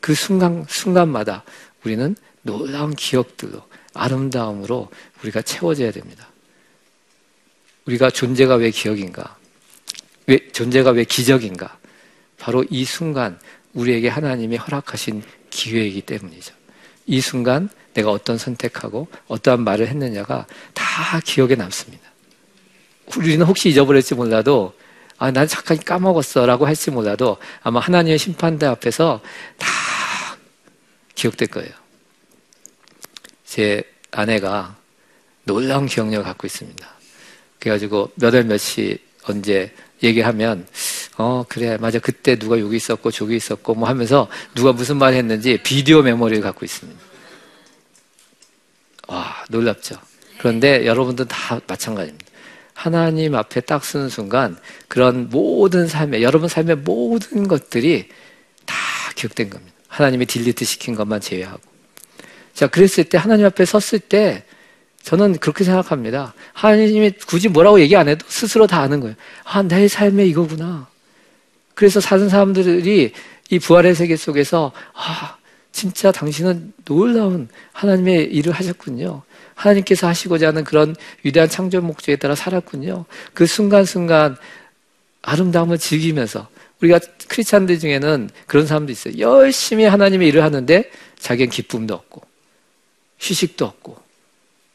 그 0.00 0.14
순간 0.14 0.64
순간마다 0.68 1.42
우리는 1.84 2.16
놀라운 2.42 2.94
기억들로 2.94 3.62
아름다움으로 3.94 4.88
우리가 5.22 5.42
채워져야 5.42 5.92
됩니다. 5.92 6.28
우리가 7.86 8.10
존재가 8.10 8.56
왜 8.56 8.70
기억인가? 8.70 9.36
왜 10.26 10.48
존재가 10.52 10.90
왜 10.90 11.04
기적인가? 11.04 11.78
바로 12.38 12.64
이 12.70 12.84
순간 12.84 13.38
우리에게 13.74 14.08
하나님이 14.08 14.56
허락하신 14.56 15.22
기회이기 15.50 16.02
때문이죠. 16.02 16.54
이 17.06 17.20
순간 17.20 17.68
내가 17.94 18.10
어떤 18.10 18.38
선택하고 18.38 19.08
어떠한 19.26 19.62
말을 19.62 19.88
했느냐가 19.88 20.46
다 20.74 21.20
기억에 21.24 21.56
남습니다. 21.56 22.08
우리는 23.16 23.44
혹시 23.44 23.68
잊어버릴지 23.70 24.14
몰라도 24.14 24.72
아, 25.18 25.30
난 25.30 25.46
잠깐 25.46 25.76
까먹었어 25.78 26.46
라고 26.46 26.66
할지 26.66 26.90
몰라도 26.90 27.36
아마 27.62 27.80
하나님의 27.80 28.18
심판대 28.18 28.66
앞에서 28.66 29.20
다 29.58 29.68
기억될 31.20 31.48
거예요. 31.48 31.70
제 33.44 33.82
아내가 34.10 34.76
놀라운 35.44 35.86
기억력을 35.86 36.24
갖고 36.24 36.46
있습니다. 36.46 36.88
그래가지고 37.58 38.12
몇월 38.14 38.44
몇시 38.44 38.98
언제 39.24 39.74
얘기하면 40.02 40.66
어 41.18 41.44
그래 41.46 41.76
맞아 41.76 41.98
그때 41.98 42.36
누가 42.36 42.58
여기 42.58 42.76
있었고 42.76 43.10
저기 43.10 43.36
있었고 43.36 43.74
뭐 43.74 43.86
하면서 43.88 44.28
누가 44.54 44.72
무슨 44.72 44.96
말 44.96 45.12
했는지 45.12 45.58
비디오 45.62 46.02
메모리를 46.02 46.42
갖고 46.42 46.64
있습니다. 46.64 46.98
와 49.08 49.44
놀랍죠. 49.50 49.96
그런데 50.38 50.86
여러분들 50.86 51.26
다 51.26 51.60
마찬가지입니다. 51.66 52.26
하나님 52.72 53.34
앞에 53.34 53.60
딱 53.60 53.84
서는 53.84 54.08
순간 54.08 54.56
그런 54.88 55.28
모든 55.28 55.86
삶에 55.86 56.22
여러분 56.22 56.48
삶의 56.48 56.76
모든 56.76 57.46
것들이 57.46 58.08
다 58.64 58.74
기억된 59.16 59.50
겁니다. 59.50 59.79
하나님이 59.90 60.24
딜리트 60.24 60.64
시킨 60.64 60.94
것만 60.94 61.20
제외하고. 61.20 61.60
자, 62.54 62.68
그랬을 62.68 63.04
때 63.04 63.18
하나님 63.18 63.44
앞에 63.46 63.64
섰을 63.64 63.98
때 64.00 64.44
저는 65.02 65.38
그렇게 65.38 65.64
생각합니다. 65.64 66.34
하나님이 66.52 67.12
굳이 67.26 67.48
뭐라고 67.48 67.80
얘기 67.80 67.96
안 67.96 68.08
해도 68.08 68.24
스스로 68.28 68.66
다 68.66 68.80
아는 68.80 69.00
거예요. 69.00 69.16
아, 69.44 69.62
내 69.62 69.88
삶에 69.88 70.24
이거구나. 70.26 70.88
그래서 71.74 72.00
사는 72.00 72.28
사람들이 72.28 73.12
이 73.50 73.58
부활의 73.58 73.94
세계 73.94 74.16
속에서 74.16 74.72
아, 74.94 75.36
진짜 75.72 76.12
당신은 76.12 76.72
놀라운 76.84 77.48
하나님의 77.72 78.32
일을 78.32 78.52
하셨군요. 78.52 79.22
하나님께서 79.54 80.06
하시고자 80.06 80.48
하는 80.48 80.64
그런 80.64 80.94
위대한 81.22 81.48
창조 81.48 81.80
목적에 81.80 82.16
따라 82.16 82.34
살았군요. 82.34 83.06
그 83.34 83.46
순간순간 83.46 84.36
아름다움을 85.22 85.78
즐기면서 85.78 86.48
우리가 86.80 86.98
크리스찬들 87.28 87.78
중에는 87.78 88.30
그런 88.46 88.66
사람도 88.66 88.92
있어요. 88.92 89.18
열심히 89.18 89.84
하나님의 89.84 90.28
일을 90.28 90.42
하는데 90.42 90.90
자기는 91.18 91.50
기쁨도 91.50 91.94
없고 91.94 92.22
휴식도 93.18 93.64
없고 93.64 93.98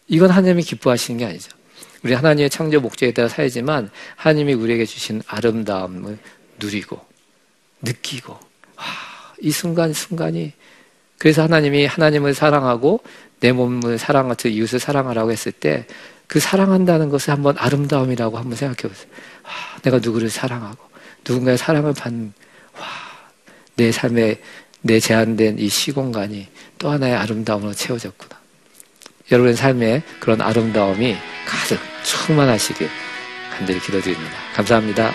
이건 0.07 0.29
하나님이 0.29 0.63
기뻐하시는 0.63 1.17
게 1.17 1.25
아니죠. 1.25 1.51
우리 2.03 2.13
하나님의 2.13 2.49
창조 2.51 2.79
목적에 2.79 3.11
따라 3.11 3.27
살지만 3.27 3.89
하나님이 4.15 4.53
우리에게 4.53 4.85
주신 4.85 5.23
아름다움을 5.25 6.19
누리고 6.59 7.03
느끼고 7.81 8.33
와, 8.33 8.83
이 9.41 9.51
순간 9.51 9.93
순간이 9.93 10.53
그래서 11.17 11.41
하나님이 11.41 11.87
하나님을 11.87 12.35
사랑하고 12.35 12.99
내 13.39 13.51
몸을 13.51 13.97
사랑하듯 13.97 14.51
이웃을 14.51 14.79
사랑하라고 14.79 15.31
했을 15.31 15.51
때 15.51 15.87
그 16.27 16.39
사랑한다는 16.39 17.09
것을 17.09 17.33
한번 17.33 17.55
아름다움이라고 17.57 18.37
한번 18.37 18.55
생각해 18.55 18.91
보세요. 18.91 19.07
와, 19.43 19.81
내가 19.81 19.99
누구를 19.99 20.29
사랑하고 20.29 20.83
누군가의 21.27 21.57
사랑을 21.57 21.93
받는 21.93 22.33
와, 22.79 22.87
내 23.75 23.91
삶에 23.91 24.39
내 24.81 24.99
제한된 24.99 25.59
이 25.59 25.67
시공간이 25.67 26.47
또 26.77 26.89
하나의 26.89 27.15
아름다움으로 27.15 27.73
채워졌구나. 27.73 28.39
여러분의 29.31 29.55
삶에 29.55 30.03
그런 30.19 30.41
아름다움이 30.41 31.15
가득 31.47 31.79
충만하시길 32.03 32.87
간절히 33.51 33.79
기도드립니다. 33.79 34.33
감사합니다. 34.53 35.11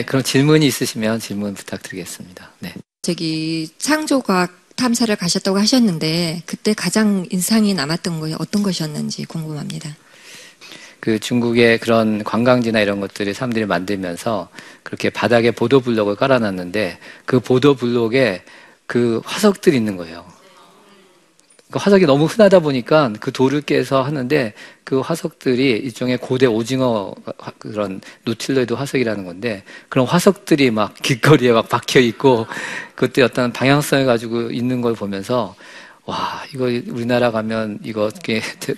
네, 0.00 0.04
그럼 0.06 0.22
질문이 0.22 0.66
있으시면 0.66 1.20
질문 1.20 1.52
부탁드리겠습니다. 1.52 2.52
네. 2.60 2.72
저기 3.02 3.68
창조과학 3.76 4.50
탐사를 4.74 5.14
가셨다고 5.14 5.58
하셨는데 5.58 6.42
그때 6.46 6.72
가장 6.72 7.26
인상이 7.28 7.74
남았던 7.74 8.18
거에 8.18 8.34
어떤 8.38 8.62
것이었는지 8.62 9.26
궁금합니다. 9.26 9.94
그 11.00 11.18
중국의 11.18 11.80
그런 11.80 12.24
관광지나 12.24 12.80
이런 12.80 13.00
것들이 13.00 13.34
사람들이 13.34 13.66
만들면서 13.66 14.48
그렇게 14.82 15.10
바닥에 15.10 15.50
보도 15.50 15.80
블록을 15.80 16.16
깔아놨는데 16.16 16.98
그 17.26 17.40
보도 17.40 17.74
블록에 17.74 18.42
그 18.86 19.20
화석들이 19.26 19.76
있는 19.76 19.98
거예요. 19.98 20.24
그 21.70 21.78
화석이 21.78 22.06
너무 22.06 22.24
흔하다 22.24 22.60
보니까 22.60 23.12
그 23.20 23.30
돌을 23.32 23.62
깨서 23.62 24.02
하는데 24.02 24.52
그 24.82 25.00
화석들이 25.00 25.70
일종의 25.70 26.18
고대 26.18 26.46
오징어 26.46 27.14
그런 27.58 28.00
노틸로이드 28.24 28.74
화석이라는 28.74 29.24
건데 29.24 29.62
그런 29.88 30.06
화석들이 30.06 30.70
막 30.72 30.94
길거리에 30.94 31.52
막 31.52 31.68
박혀 31.68 32.00
있고 32.00 32.46
그때 32.94 33.22
어떤 33.22 33.52
방향성을 33.52 34.04
가지고 34.04 34.50
있는 34.50 34.80
걸 34.80 34.94
보면서 34.94 35.54
와 36.06 36.42
이거 36.52 36.64
우리나라 36.64 37.30
가면 37.30 37.78
이거 37.84 38.10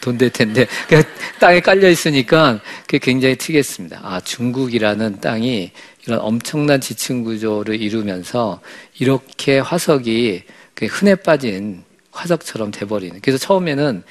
돈될 0.03 0.31
텐데 0.31 0.67
그냥 0.87 1.03
땅에 1.41 1.61
깔려 1.61 1.89
있으니까 1.89 2.61
그게 2.83 2.99
굉장히 2.99 3.37
특이했습니다. 3.37 4.01
아 4.03 4.21
중국이라는 4.21 5.21
땅이 5.21 5.73
이런 6.05 6.21
엄청난 6.21 6.81
지층 6.81 7.23
구조를 7.23 7.81
이루면서 7.81 8.61
이렇게 8.99 9.61
화석이 9.61 10.43
흔해 10.91 11.15
빠진 11.15 11.85
화석처럼 12.13 12.71
돼버리는. 12.71 13.19
그래서 13.21 13.39
처음에는 13.39 14.03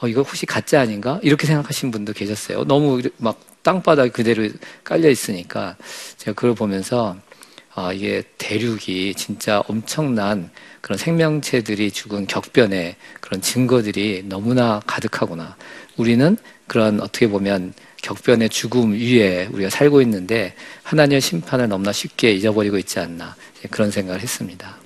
어, 0.00 0.06
이거 0.06 0.22
혹시 0.22 0.46
가짜 0.46 0.80
아닌가? 0.80 1.18
이렇게 1.22 1.46
생각하신 1.46 1.90
분도 1.90 2.12
계셨어요. 2.12 2.64
너무 2.64 3.02
막 3.16 3.40
땅바닥 3.62 4.12
그대로 4.12 4.48
깔려 4.84 5.10
있으니까 5.10 5.76
제가 6.16 6.34
그걸 6.34 6.54
보면서 6.54 7.16
아, 7.74 7.92
이게 7.92 8.22
대륙이 8.38 9.14
진짜 9.14 9.62
엄청난 9.68 10.50
그런 10.80 10.98
생명체들이 10.98 11.90
죽은 11.90 12.26
격변의 12.26 12.96
그런 13.20 13.40
증거들이 13.40 14.24
너무나 14.26 14.80
가득하구나. 14.86 15.56
우리는 15.96 16.36
그런 16.66 17.00
어떻게 17.00 17.28
보면 17.28 17.74
격변의 18.02 18.48
죽음 18.50 18.92
위에 18.92 19.48
우리가 19.52 19.70
살고 19.70 20.00
있는데 20.02 20.54
하나님의 20.84 21.20
심판을 21.20 21.68
너무나 21.68 21.92
쉽게 21.92 22.32
잊어버리고 22.32 22.78
있지 22.78 23.00
않나 23.00 23.36
그런 23.70 23.90
생각을 23.90 24.20
했습니다. 24.20 24.76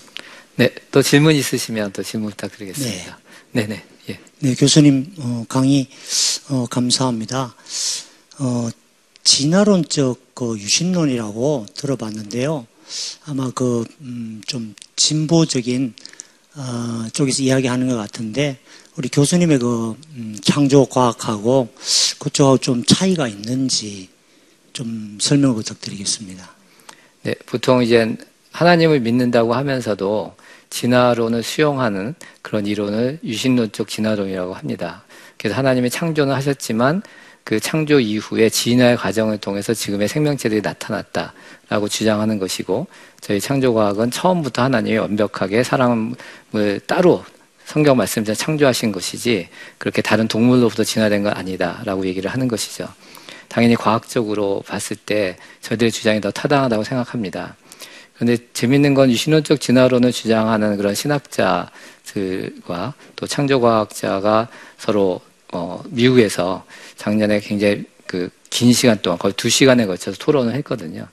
네, 0.57 0.71
또 0.91 1.03
질문 1.03 1.35
있으시면 1.35 1.93
또 1.93 2.03
질문 2.03 2.31
부탁드리겠습니다. 2.31 3.19
네, 3.53 3.67
네, 3.67 3.85
예. 4.11 4.19
네, 4.41 4.55
교수님 4.55 5.15
어, 5.19 5.45
강의 5.49 5.89
어, 6.51 6.67
감사합니다. 6.67 7.55
어, 8.39 8.69
진화론적 9.25 10.35
그 10.35 10.59
유신론이라고 10.59 11.67
들어봤는데요. 11.75 12.67
아마 13.25 13.51
그좀 13.51 13.87
음, 14.03 14.75
진보적인 14.97 15.95
어, 16.55 17.07
쪽에서 17.15 17.43
이야기하는 17.43 17.89
것 17.89 17.97
같은데 17.97 18.59
우리 18.97 19.09
교수님의 19.09 19.59
그 19.59 19.97
음, 20.17 20.37
창조 20.43 20.85
과학하고 20.85 21.73
그쪽하고 22.19 22.59
좀 22.59 22.85
차이가 22.85 23.27
있는지 23.27 24.11
좀 24.75 25.17
설명을 25.19 25.57
부탁드리겠습니다. 25.57 26.51
네, 27.23 27.35
보통 27.47 27.83
이제 27.83 28.17
하나님을 28.51 29.01
믿는다고 29.01 29.55
하면서도 29.55 30.35
진화론을 30.73 31.43
수용하는 31.43 32.15
그런 32.41 32.67
이론을 32.67 33.19
유신론적 33.23 33.89
진화론이라고 33.89 34.55
합니다. 34.55 35.05
그래서 35.37 35.57
하나님이 35.57 35.91
창조는 35.91 36.35
하셨지만 36.35 37.03
그 37.45 37.61
창조 37.61 38.01
이후에 38.01 38.49
진화의 38.49 38.97
과정을 38.97 39.39
통해서 39.39 39.75
지금의 39.75 40.09
생명체들이 40.09 40.63
나타났다라고 40.63 41.89
주장하는 41.89 42.39
것이고 42.39 42.87
저희 43.21 43.41
창조과학은 43.41 44.11
처음부터 44.11 44.63
하나님이 44.63 44.97
완벽하게 44.97 45.63
사람을 45.63 46.81
따로 46.87 47.25
성경 47.65 47.97
말씀대로 47.97 48.35
창조하신 48.35 48.93
것이지 48.93 49.49
그렇게 49.79 50.01
다른 50.03 50.27
동물로부터 50.27 50.85
진화된 50.85 51.25
건 51.25 51.37
아니다라고 51.37 52.07
얘기를 52.07 52.31
하는 52.31 52.49
것이죠. 52.49 52.89
당연히 53.49 53.75
과학적으로 53.75 54.63
봤을 54.67 54.97
때 54.97 55.37
저들의 55.61 55.93
주장이 55.93 56.21
더 56.21 56.31
타당하다고 56.31 56.85
생각합니다. 56.85 57.57
근데 58.19 58.37
재밌는 58.53 58.95
건 58.95 59.11
유신론적 59.11 59.61
진화론을 59.61 60.13
주장하는 60.13 60.77
그런 60.77 60.95
신학자들과 60.95 61.73
또 63.17 63.27
창조과학자가 63.27 64.49
서로 64.79 65.21
어, 65.53 65.83
미국에서 65.89 66.65
작년에 66.97 67.41
굉장히 67.41 67.85
그 68.07 68.31
긴 68.53 68.75
시간 68.75 69.01
동안 69.01 69.19
거의 69.19 69.33
두 69.33 69.49
시간에 69.49 69.87
걸쳐서 69.87 70.19
토론을 70.19 70.55
했거든요. 70.57 71.09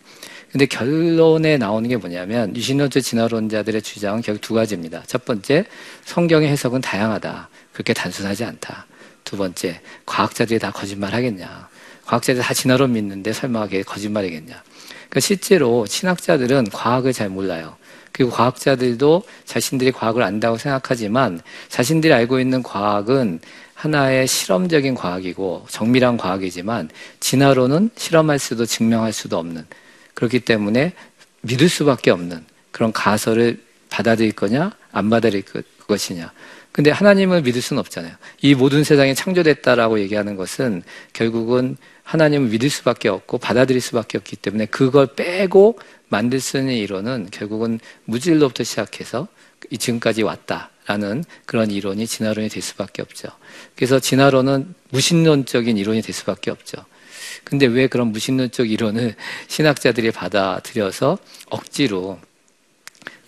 근데 0.52 0.66
결론에 0.66 1.58
나오는 1.58 1.88
게 1.88 1.96
뭐냐면 1.96 2.54
유신론적 2.54 3.02
진화론자들의 3.02 3.82
주장은 3.82 4.22
결국 4.22 4.42
두 4.42 4.54
가지입니다. 4.54 5.04
첫 5.08 5.24
번째, 5.24 5.64
성경의 6.04 6.50
해석은 6.50 6.82
다양하다. 6.82 7.48
그렇게 7.72 7.94
단순하지 7.94 8.44
않다. 8.44 8.88
두 9.24 9.38
번째, 9.38 9.80
과학자들이 10.06 10.60
다 10.60 10.72
거짓말 10.72 11.14
하겠냐. 11.14 11.70
과학자들이 12.06 12.44
다 12.44 12.54
진화론 12.54 12.92
믿는데 12.92 13.32
설마 13.32 13.62
그게 13.68 13.84
거짓말이겠냐. 13.84 14.62
그러니까 15.10 15.20
실제로 15.20 15.86
신학자들은 15.86 16.70
과학을 16.72 17.14
잘 17.14 17.30
몰라요. 17.30 17.76
그리고 18.12 18.32
과학자들도 18.32 19.24
자신들이 19.46 19.92
과학을 19.92 20.24
안다고 20.24 20.58
생각하지만 20.58 21.42
자신들이 21.70 22.14
알고 22.14 22.40
있는 22.40 22.64
과학은 22.64 23.40
하나의 23.74 24.28
실험적인 24.28 24.96
과학이고 24.96 25.66
정밀한 25.70 26.18
과학이지만 26.18 26.90
진화로는 27.22 27.92
실험할 27.96 28.38
수도 28.38 28.66
증명할 28.66 29.14
수도 29.14 29.38
없는 29.38 29.66
그렇기 30.14 30.42
때문에 30.42 30.94
믿을 31.42 31.70
수밖에 31.70 32.12
없는 32.12 32.44
그런 32.72 32.92
가설을 32.92 33.62
받아들일 33.90 34.34
거냐 34.34 34.72
안 34.92 35.10
받아들일 35.10 35.44
것이냐 35.88 36.32
근데 36.72 36.92
하나님을 36.92 37.42
믿을 37.42 37.62
수는 37.62 37.80
없잖아요. 37.80 38.14
이 38.42 38.56
모든 38.56 38.84
세상이 38.84 39.16
창조됐다라고 39.16 40.00
얘기하는 40.00 40.36
것은 40.36 40.84
결국은 41.14 41.78
하나님을 42.04 42.50
믿을 42.50 42.70
수밖에 42.70 43.10
없고 43.10 43.38
받아들일 43.38 43.82
수밖에 43.82 44.18
없기 44.18 44.36
때문에 44.36 44.66
그걸 44.66 45.08
빼고 45.16 45.80
만들 46.08 46.40
수 46.40 46.58
있는 46.58 46.74
이론은 46.74 47.30
결국은 47.32 47.80
무질로부터 48.06 48.64
시작해서 48.64 49.28
지금까지 49.78 50.24
왔다라는 50.24 51.24
그런 51.46 51.70
이론이 51.70 52.08
진화론이 52.08 52.50
될 52.50 52.62
수밖에 52.64 53.02
없죠. 53.02 53.30
그래서 53.76 54.00
진화론은 54.00 54.74
무신론적인 54.90 55.78
이론이 55.78 56.02
될 56.02 56.14
수밖에 56.14 56.52
없죠. 56.52 56.84
근데 57.44 57.66
왜 57.66 57.88
그런 57.88 58.08
무신론적 58.08 58.70
이론을 58.70 59.16
신학자들이 59.48 60.12
받아들여서 60.12 61.18
억지로 61.50 62.20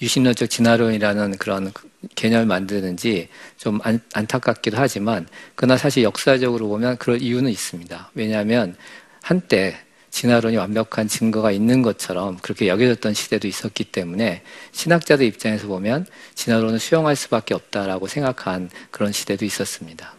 유신론적 0.02 0.50
진화론이라는 0.50 1.38
그런 1.38 1.72
개념을 2.16 2.46
만드는지 2.46 3.30
좀 3.58 3.80
안, 3.84 4.00
안타깝기도 4.14 4.78
하지만 4.78 5.28
그러나 5.56 5.78
사실 5.78 6.04
역사적으로 6.04 6.68
보면 6.68 6.98
그럴 6.98 7.22
이유는 7.22 7.52
있습니다. 7.52 8.12
왜냐하면 8.16 8.76
한때 9.22 9.78
진화론이 10.10 10.58
완벽한 10.58 11.08
증거가 11.08 11.52
있는 11.52 11.82
것처럼 11.82 12.38
그렇게 12.42 12.68
여겨졌던 12.68 13.14
시대도 13.14 13.48
있었기 13.48 13.86
때문에 13.86 14.42
신학자들 14.72 15.26
입장에서 15.26 15.68
보면 15.68 16.06
진화론을 16.36 16.80
수용할 16.80 17.16
수밖에 17.16 17.54
없다라고 17.54 18.08
생각한 18.08 18.70
그런 18.92 19.12
시대도 19.12 19.46
있었습니다. 19.46 20.14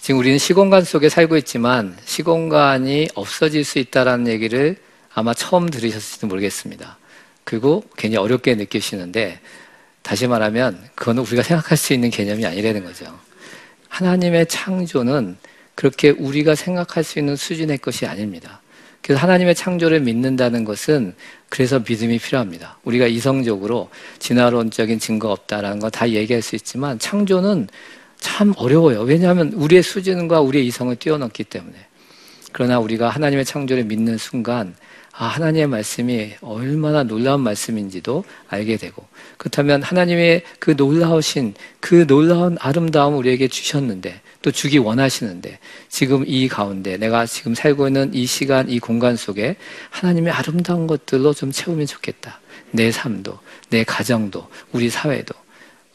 지금 0.00 0.20
우리는 0.20 0.38
시공간 0.38 0.84
속에 0.84 1.08
살고 1.08 1.36
있지만 1.38 1.98
시공간이 2.04 3.08
없어질 3.14 3.64
수 3.64 3.78
있다라는 3.78 4.28
얘기를 4.28 4.76
아마 5.12 5.34
처음 5.34 5.68
들으셨을지도 5.68 6.28
모르겠습니다. 6.28 6.97
그리고 7.48 7.82
괜히 7.96 8.18
어렵게 8.18 8.56
느끼시는데 8.56 9.40
다시 10.02 10.26
말하면 10.26 10.78
그거는 10.94 11.22
우리가 11.22 11.42
생각할 11.42 11.78
수 11.78 11.94
있는 11.94 12.10
개념이 12.10 12.44
아니라는 12.44 12.84
거죠. 12.84 13.06
하나님의 13.88 14.44
창조는 14.48 15.38
그렇게 15.74 16.10
우리가 16.10 16.54
생각할 16.54 17.04
수 17.04 17.18
있는 17.18 17.36
수준의 17.36 17.78
것이 17.78 18.04
아닙니다. 18.04 18.60
그래서 19.00 19.22
하나님의 19.22 19.54
창조를 19.54 20.00
믿는다는 20.00 20.66
것은 20.66 21.14
그래서 21.48 21.78
믿음이 21.78 22.18
필요합니다. 22.18 22.80
우리가 22.84 23.06
이성적으로 23.06 23.88
진화론적인 24.18 24.98
증거 24.98 25.32
없다라는 25.32 25.78
거 25.78 25.88
다 25.88 26.06
얘기할 26.10 26.42
수 26.42 26.54
있지만 26.54 26.98
창조는 26.98 27.68
참 28.20 28.52
어려워요. 28.58 29.00
왜냐하면 29.04 29.54
우리의 29.54 29.82
수준과 29.82 30.42
우리의 30.42 30.66
이성을 30.66 30.94
뛰어넘기 30.96 31.44
때문에. 31.44 31.76
그러나 32.52 32.78
우리가 32.78 33.08
하나님의 33.08 33.46
창조를 33.46 33.84
믿는 33.84 34.18
순간 34.18 34.74
아, 35.20 35.26
하나님의 35.26 35.66
말씀이 35.66 36.34
얼마나 36.42 37.02
놀라운 37.02 37.40
말씀인지도 37.40 38.22
알게 38.46 38.76
되고 38.76 39.04
그렇다면 39.36 39.82
하나님의 39.82 40.44
그 40.60 40.74
놀라우신 40.76 41.54
그 41.80 42.06
놀라운 42.06 42.56
아름다움 42.60 43.16
우리에게 43.16 43.48
주셨는데 43.48 44.20
또 44.42 44.52
주기 44.52 44.78
원하시는데 44.78 45.58
지금 45.88 46.22
이 46.24 46.46
가운데 46.46 46.96
내가 46.98 47.26
지금 47.26 47.56
살고 47.56 47.88
있는 47.88 48.14
이 48.14 48.26
시간 48.26 48.70
이 48.70 48.78
공간 48.78 49.16
속에 49.16 49.56
하나님의 49.90 50.32
아름다운 50.32 50.86
것들로 50.86 51.34
좀 51.34 51.50
채우면 51.50 51.86
좋겠다. 51.86 52.40
내 52.70 52.92
삶도 52.92 53.40
내 53.70 53.82
가정도 53.82 54.46
우리 54.70 54.88
사회도 54.88 55.34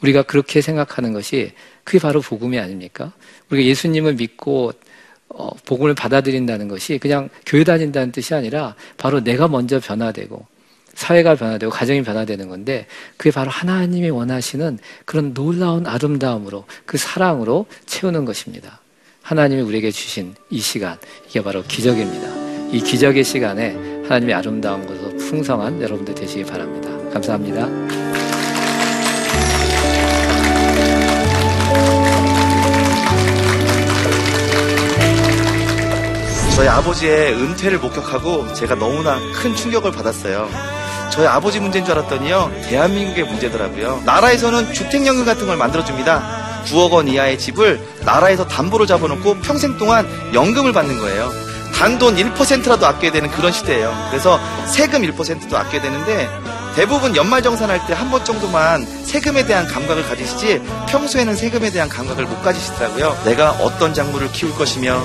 우리가 0.02 0.24
그렇게 0.24 0.60
생각하는 0.60 1.14
것이 1.14 1.52
그게 1.82 1.98
바로 1.98 2.20
복음이 2.20 2.58
아닙니까? 2.58 3.14
우리가 3.48 3.66
예수님을 3.66 4.16
믿고 4.16 4.74
어, 5.28 5.50
복음을 5.64 5.94
받아들인다는 5.94 6.68
것이 6.68 6.98
그냥 6.98 7.28
교회 7.46 7.64
다닌다는 7.64 8.12
뜻이 8.12 8.34
아니라 8.34 8.74
바로 8.96 9.22
내가 9.22 9.48
먼저 9.48 9.80
변화되고 9.80 10.46
사회가 10.94 11.34
변화되고 11.34 11.72
가정이 11.72 12.02
변화되는 12.02 12.48
건데 12.48 12.86
그게 13.16 13.30
바로 13.30 13.50
하나님이 13.50 14.10
원하시는 14.10 14.78
그런 15.04 15.34
놀라운 15.34 15.86
아름다움으로 15.86 16.64
그 16.86 16.98
사랑으로 16.98 17.66
채우는 17.86 18.24
것입니다. 18.24 18.80
하나님이 19.22 19.62
우리에게 19.62 19.90
주신 19.90 20.34
이 20.50 20.60
시간 20.60 20.98
이게 21.28 21.42
바로 21.42 21.62
기적입니다. 21.64 22.44
이 22.70 22.80
기적의 22.80 23.24
시간에 23.24 23.72
하나님의 24.04 24.34
아름다운 24.34 24.86
것으로 24.86 25.16
풍성한 25.16 25.82
여러분들 25.82 26.14
되시기 26.14 26.44
바랍니다. 26.44 26.90
감사합니다. 27.10 28.03
저희 36.54 36.68
아버지의 36.68 37.32
은퇴를 37.34 37.78
목격하고 37.78 38.52
제가 38.54 38.76
너무나 38.76 39.18
큰 39.34 39.54
충격을 39.56 39.90
받았어요. 39.92 40.48
저희 41.10 41.26
아버지 41.26 41.60
문제인 41.60 41.84
줄 41.84 41.98
알았더니요, 41.98 42.50
대한민국의 42.68 43.24
문제더라고요. 43.24 44.02
나라에서는 44.04 44.72
주택연금 44.72 45.24
같은 45.24 45.46
걸 45.46 45.56
만들어줍니다. 45.56 46.62
9억 46.66 46.92
원 46.92 47.08
이하의 47.08 47.38
집을 47.38 47.80
나라에서 48.04 48.46
담보로 48.46 48.86
잡아놓고 48.86 49.38
평생 49.40 49.76
동안 49.76 50.06
연금을 50.32 50.72
받는 50.72 50.98
거예요. 50.98 51.30
단돈 51.74 52.16
1%라도 52.16 52.86
아껴야 52.86 53.10
되는 53.12 53.30
그런 53.30 53.52
시대예요. 53.52 53.92
그래서 54.10 54.38
세금 54.66 55.02
1%도 55.02 55.56
아껴야 55.56 55.82
되는데 55.82 56.28
대부분 56.76 57.14
연말정산할 57.14 57.86
때 57.86 57.92
한 57.94 58.10
번 58.10 58.24
정도만 58.24 58.84
세금에 59.04 59.44
대한 59.44 59.66
감각을 59.66 60.06
가지시지 60.08 60.62
평소에는 60.88 61.36
세금에 61.36 61.70
대한 61.70 61.88
감각을 61.88 62.24
못 62.24 62.42
가지시더라고요. 62.42 63.16
내가 63.24 63.50
어떤 63.52 63.92
작물을 63.92 64.30
키울 64.32 64.54
것이며 64.54 65.00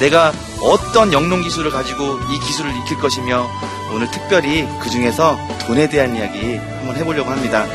내가 0.00 0.32
어떤 0.62 1.12
영농 1.12 1.42
기술을 1.42 1.70
가지고 1.70 2.18
이 2.30 2.38
기술을 2.40 2.70
익힐 2.78 2.98
것이며 2.98 3.46
오늘 3.94 4.10
특별히 4.10 4.66
그 4.80 4.90
중에서 4.90 5.38
돈에 5.66 5.88
대한 5.88 6.16
이야기 6.16 6.56
한번 6.56 6.96
해보려고 6.96 7.30
합니다. 7.30 7.66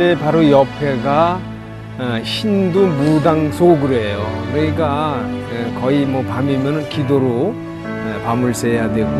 침대 0.00 0.18
바로 0.18 0.50
옆에가 0.50 1.38
어, 1.98 2.18
힌두 2.24 2.86
무당소 2.86 3.78
그래요. 3.78 4.26
그러니까 4.50 5.22
예, 5.52 5.70
거의 5.78 6.06
뭐 6.06 6.24
밤이면 6.24 6.88
기도로 6.88 7.54
예, 7.84 8.22
밤을 8.24 8.54
새야 8.54 8.90
되고 8.90 9.10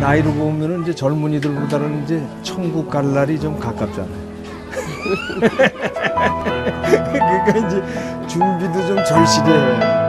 나이로 0.00 0.32
보면은 0.34 0.82
이제 0.82 0.94
젊은이들보다는 0.94 2.04
이제 2.04 2.24
천국 2.42 2.88
갈 2.88 3.12
날이 3.12 3.40
좀 3.40 3.58
가깝잖아요. 3.58 4.28
그러니까 7.10 7.66
이제 7.66 7.82
준비도 8.28 8.86
좀 8.86 9.04
절실히 9.04 9.50
해요. 9.50 10.07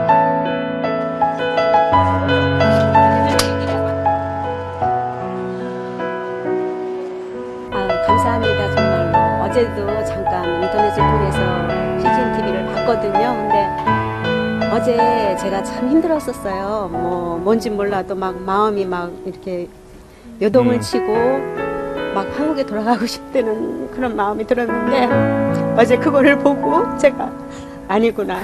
봤거든요. 12.90 13.12
근데 13.12 13.68
어제 14.72 15.36
제가 15.36 15.62
참 15.62 15.88
힘들었었어요. 15.88 16.88
뭐 16.90 17.38
뭔지 17.38 17.70
몰라도 17.70 18.14
막 18.16 18.36
마음이 18.40 18.84
막 18.84 19.12
이렇게 19.24 19.68
요동을 20.42 20.74
음. 20.74 20.80
치고 20.80 21.06
막 22.14 22.26
한국에 22.36 22.64
돌아가고 22.66 23.06
싶다는 23.06 23.90
그런 23.92 24.16
마음이 24.16 24.44
들었는데 24.46 25.76
어제 25.76 25.96
그거를 25.96 26.38
보고 26.38 26.96
제가 26.98 27.32
아니구나. 27.88 28.38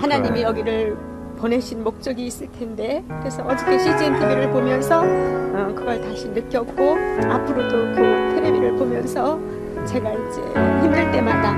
하나님이. 0.00 0.42
여기를 0.42 0.96
보내신 1.38 1.82
목적이 1.82 2.26
있을 2.26 2.46
텐데 2.52 3.02
그래서 3.18 3.42
어저께 3.42 3.78
CGN 3.80 4.14
TV를 4.14 4.50
보면서 4.50 5.00
어, 5.02 5.72
그걸 5.74 6.00
다시 6.00 6.28
느꼈고 6.28 6.96
앞으로도 7.28 7.70
그 7.96 8.32
텔레비를 8.36 8.76
보면서 8.76 9.40
제가 9.84 10.12
이제 10.12 10.40
힘들 10.80 11.10
때마다 11.10 11.52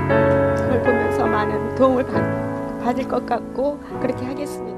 그걸 0.55 0.81
보면서 0.81 1.25
많은 1.25 1.75
도움을 1.75 2.05
받, 2.05 2.79
받을 2.83 3.07
것 3.07 3.25
같고 3.25 3.79
그렇게 4.01 4.25
하겠습니다. 4.25 4.74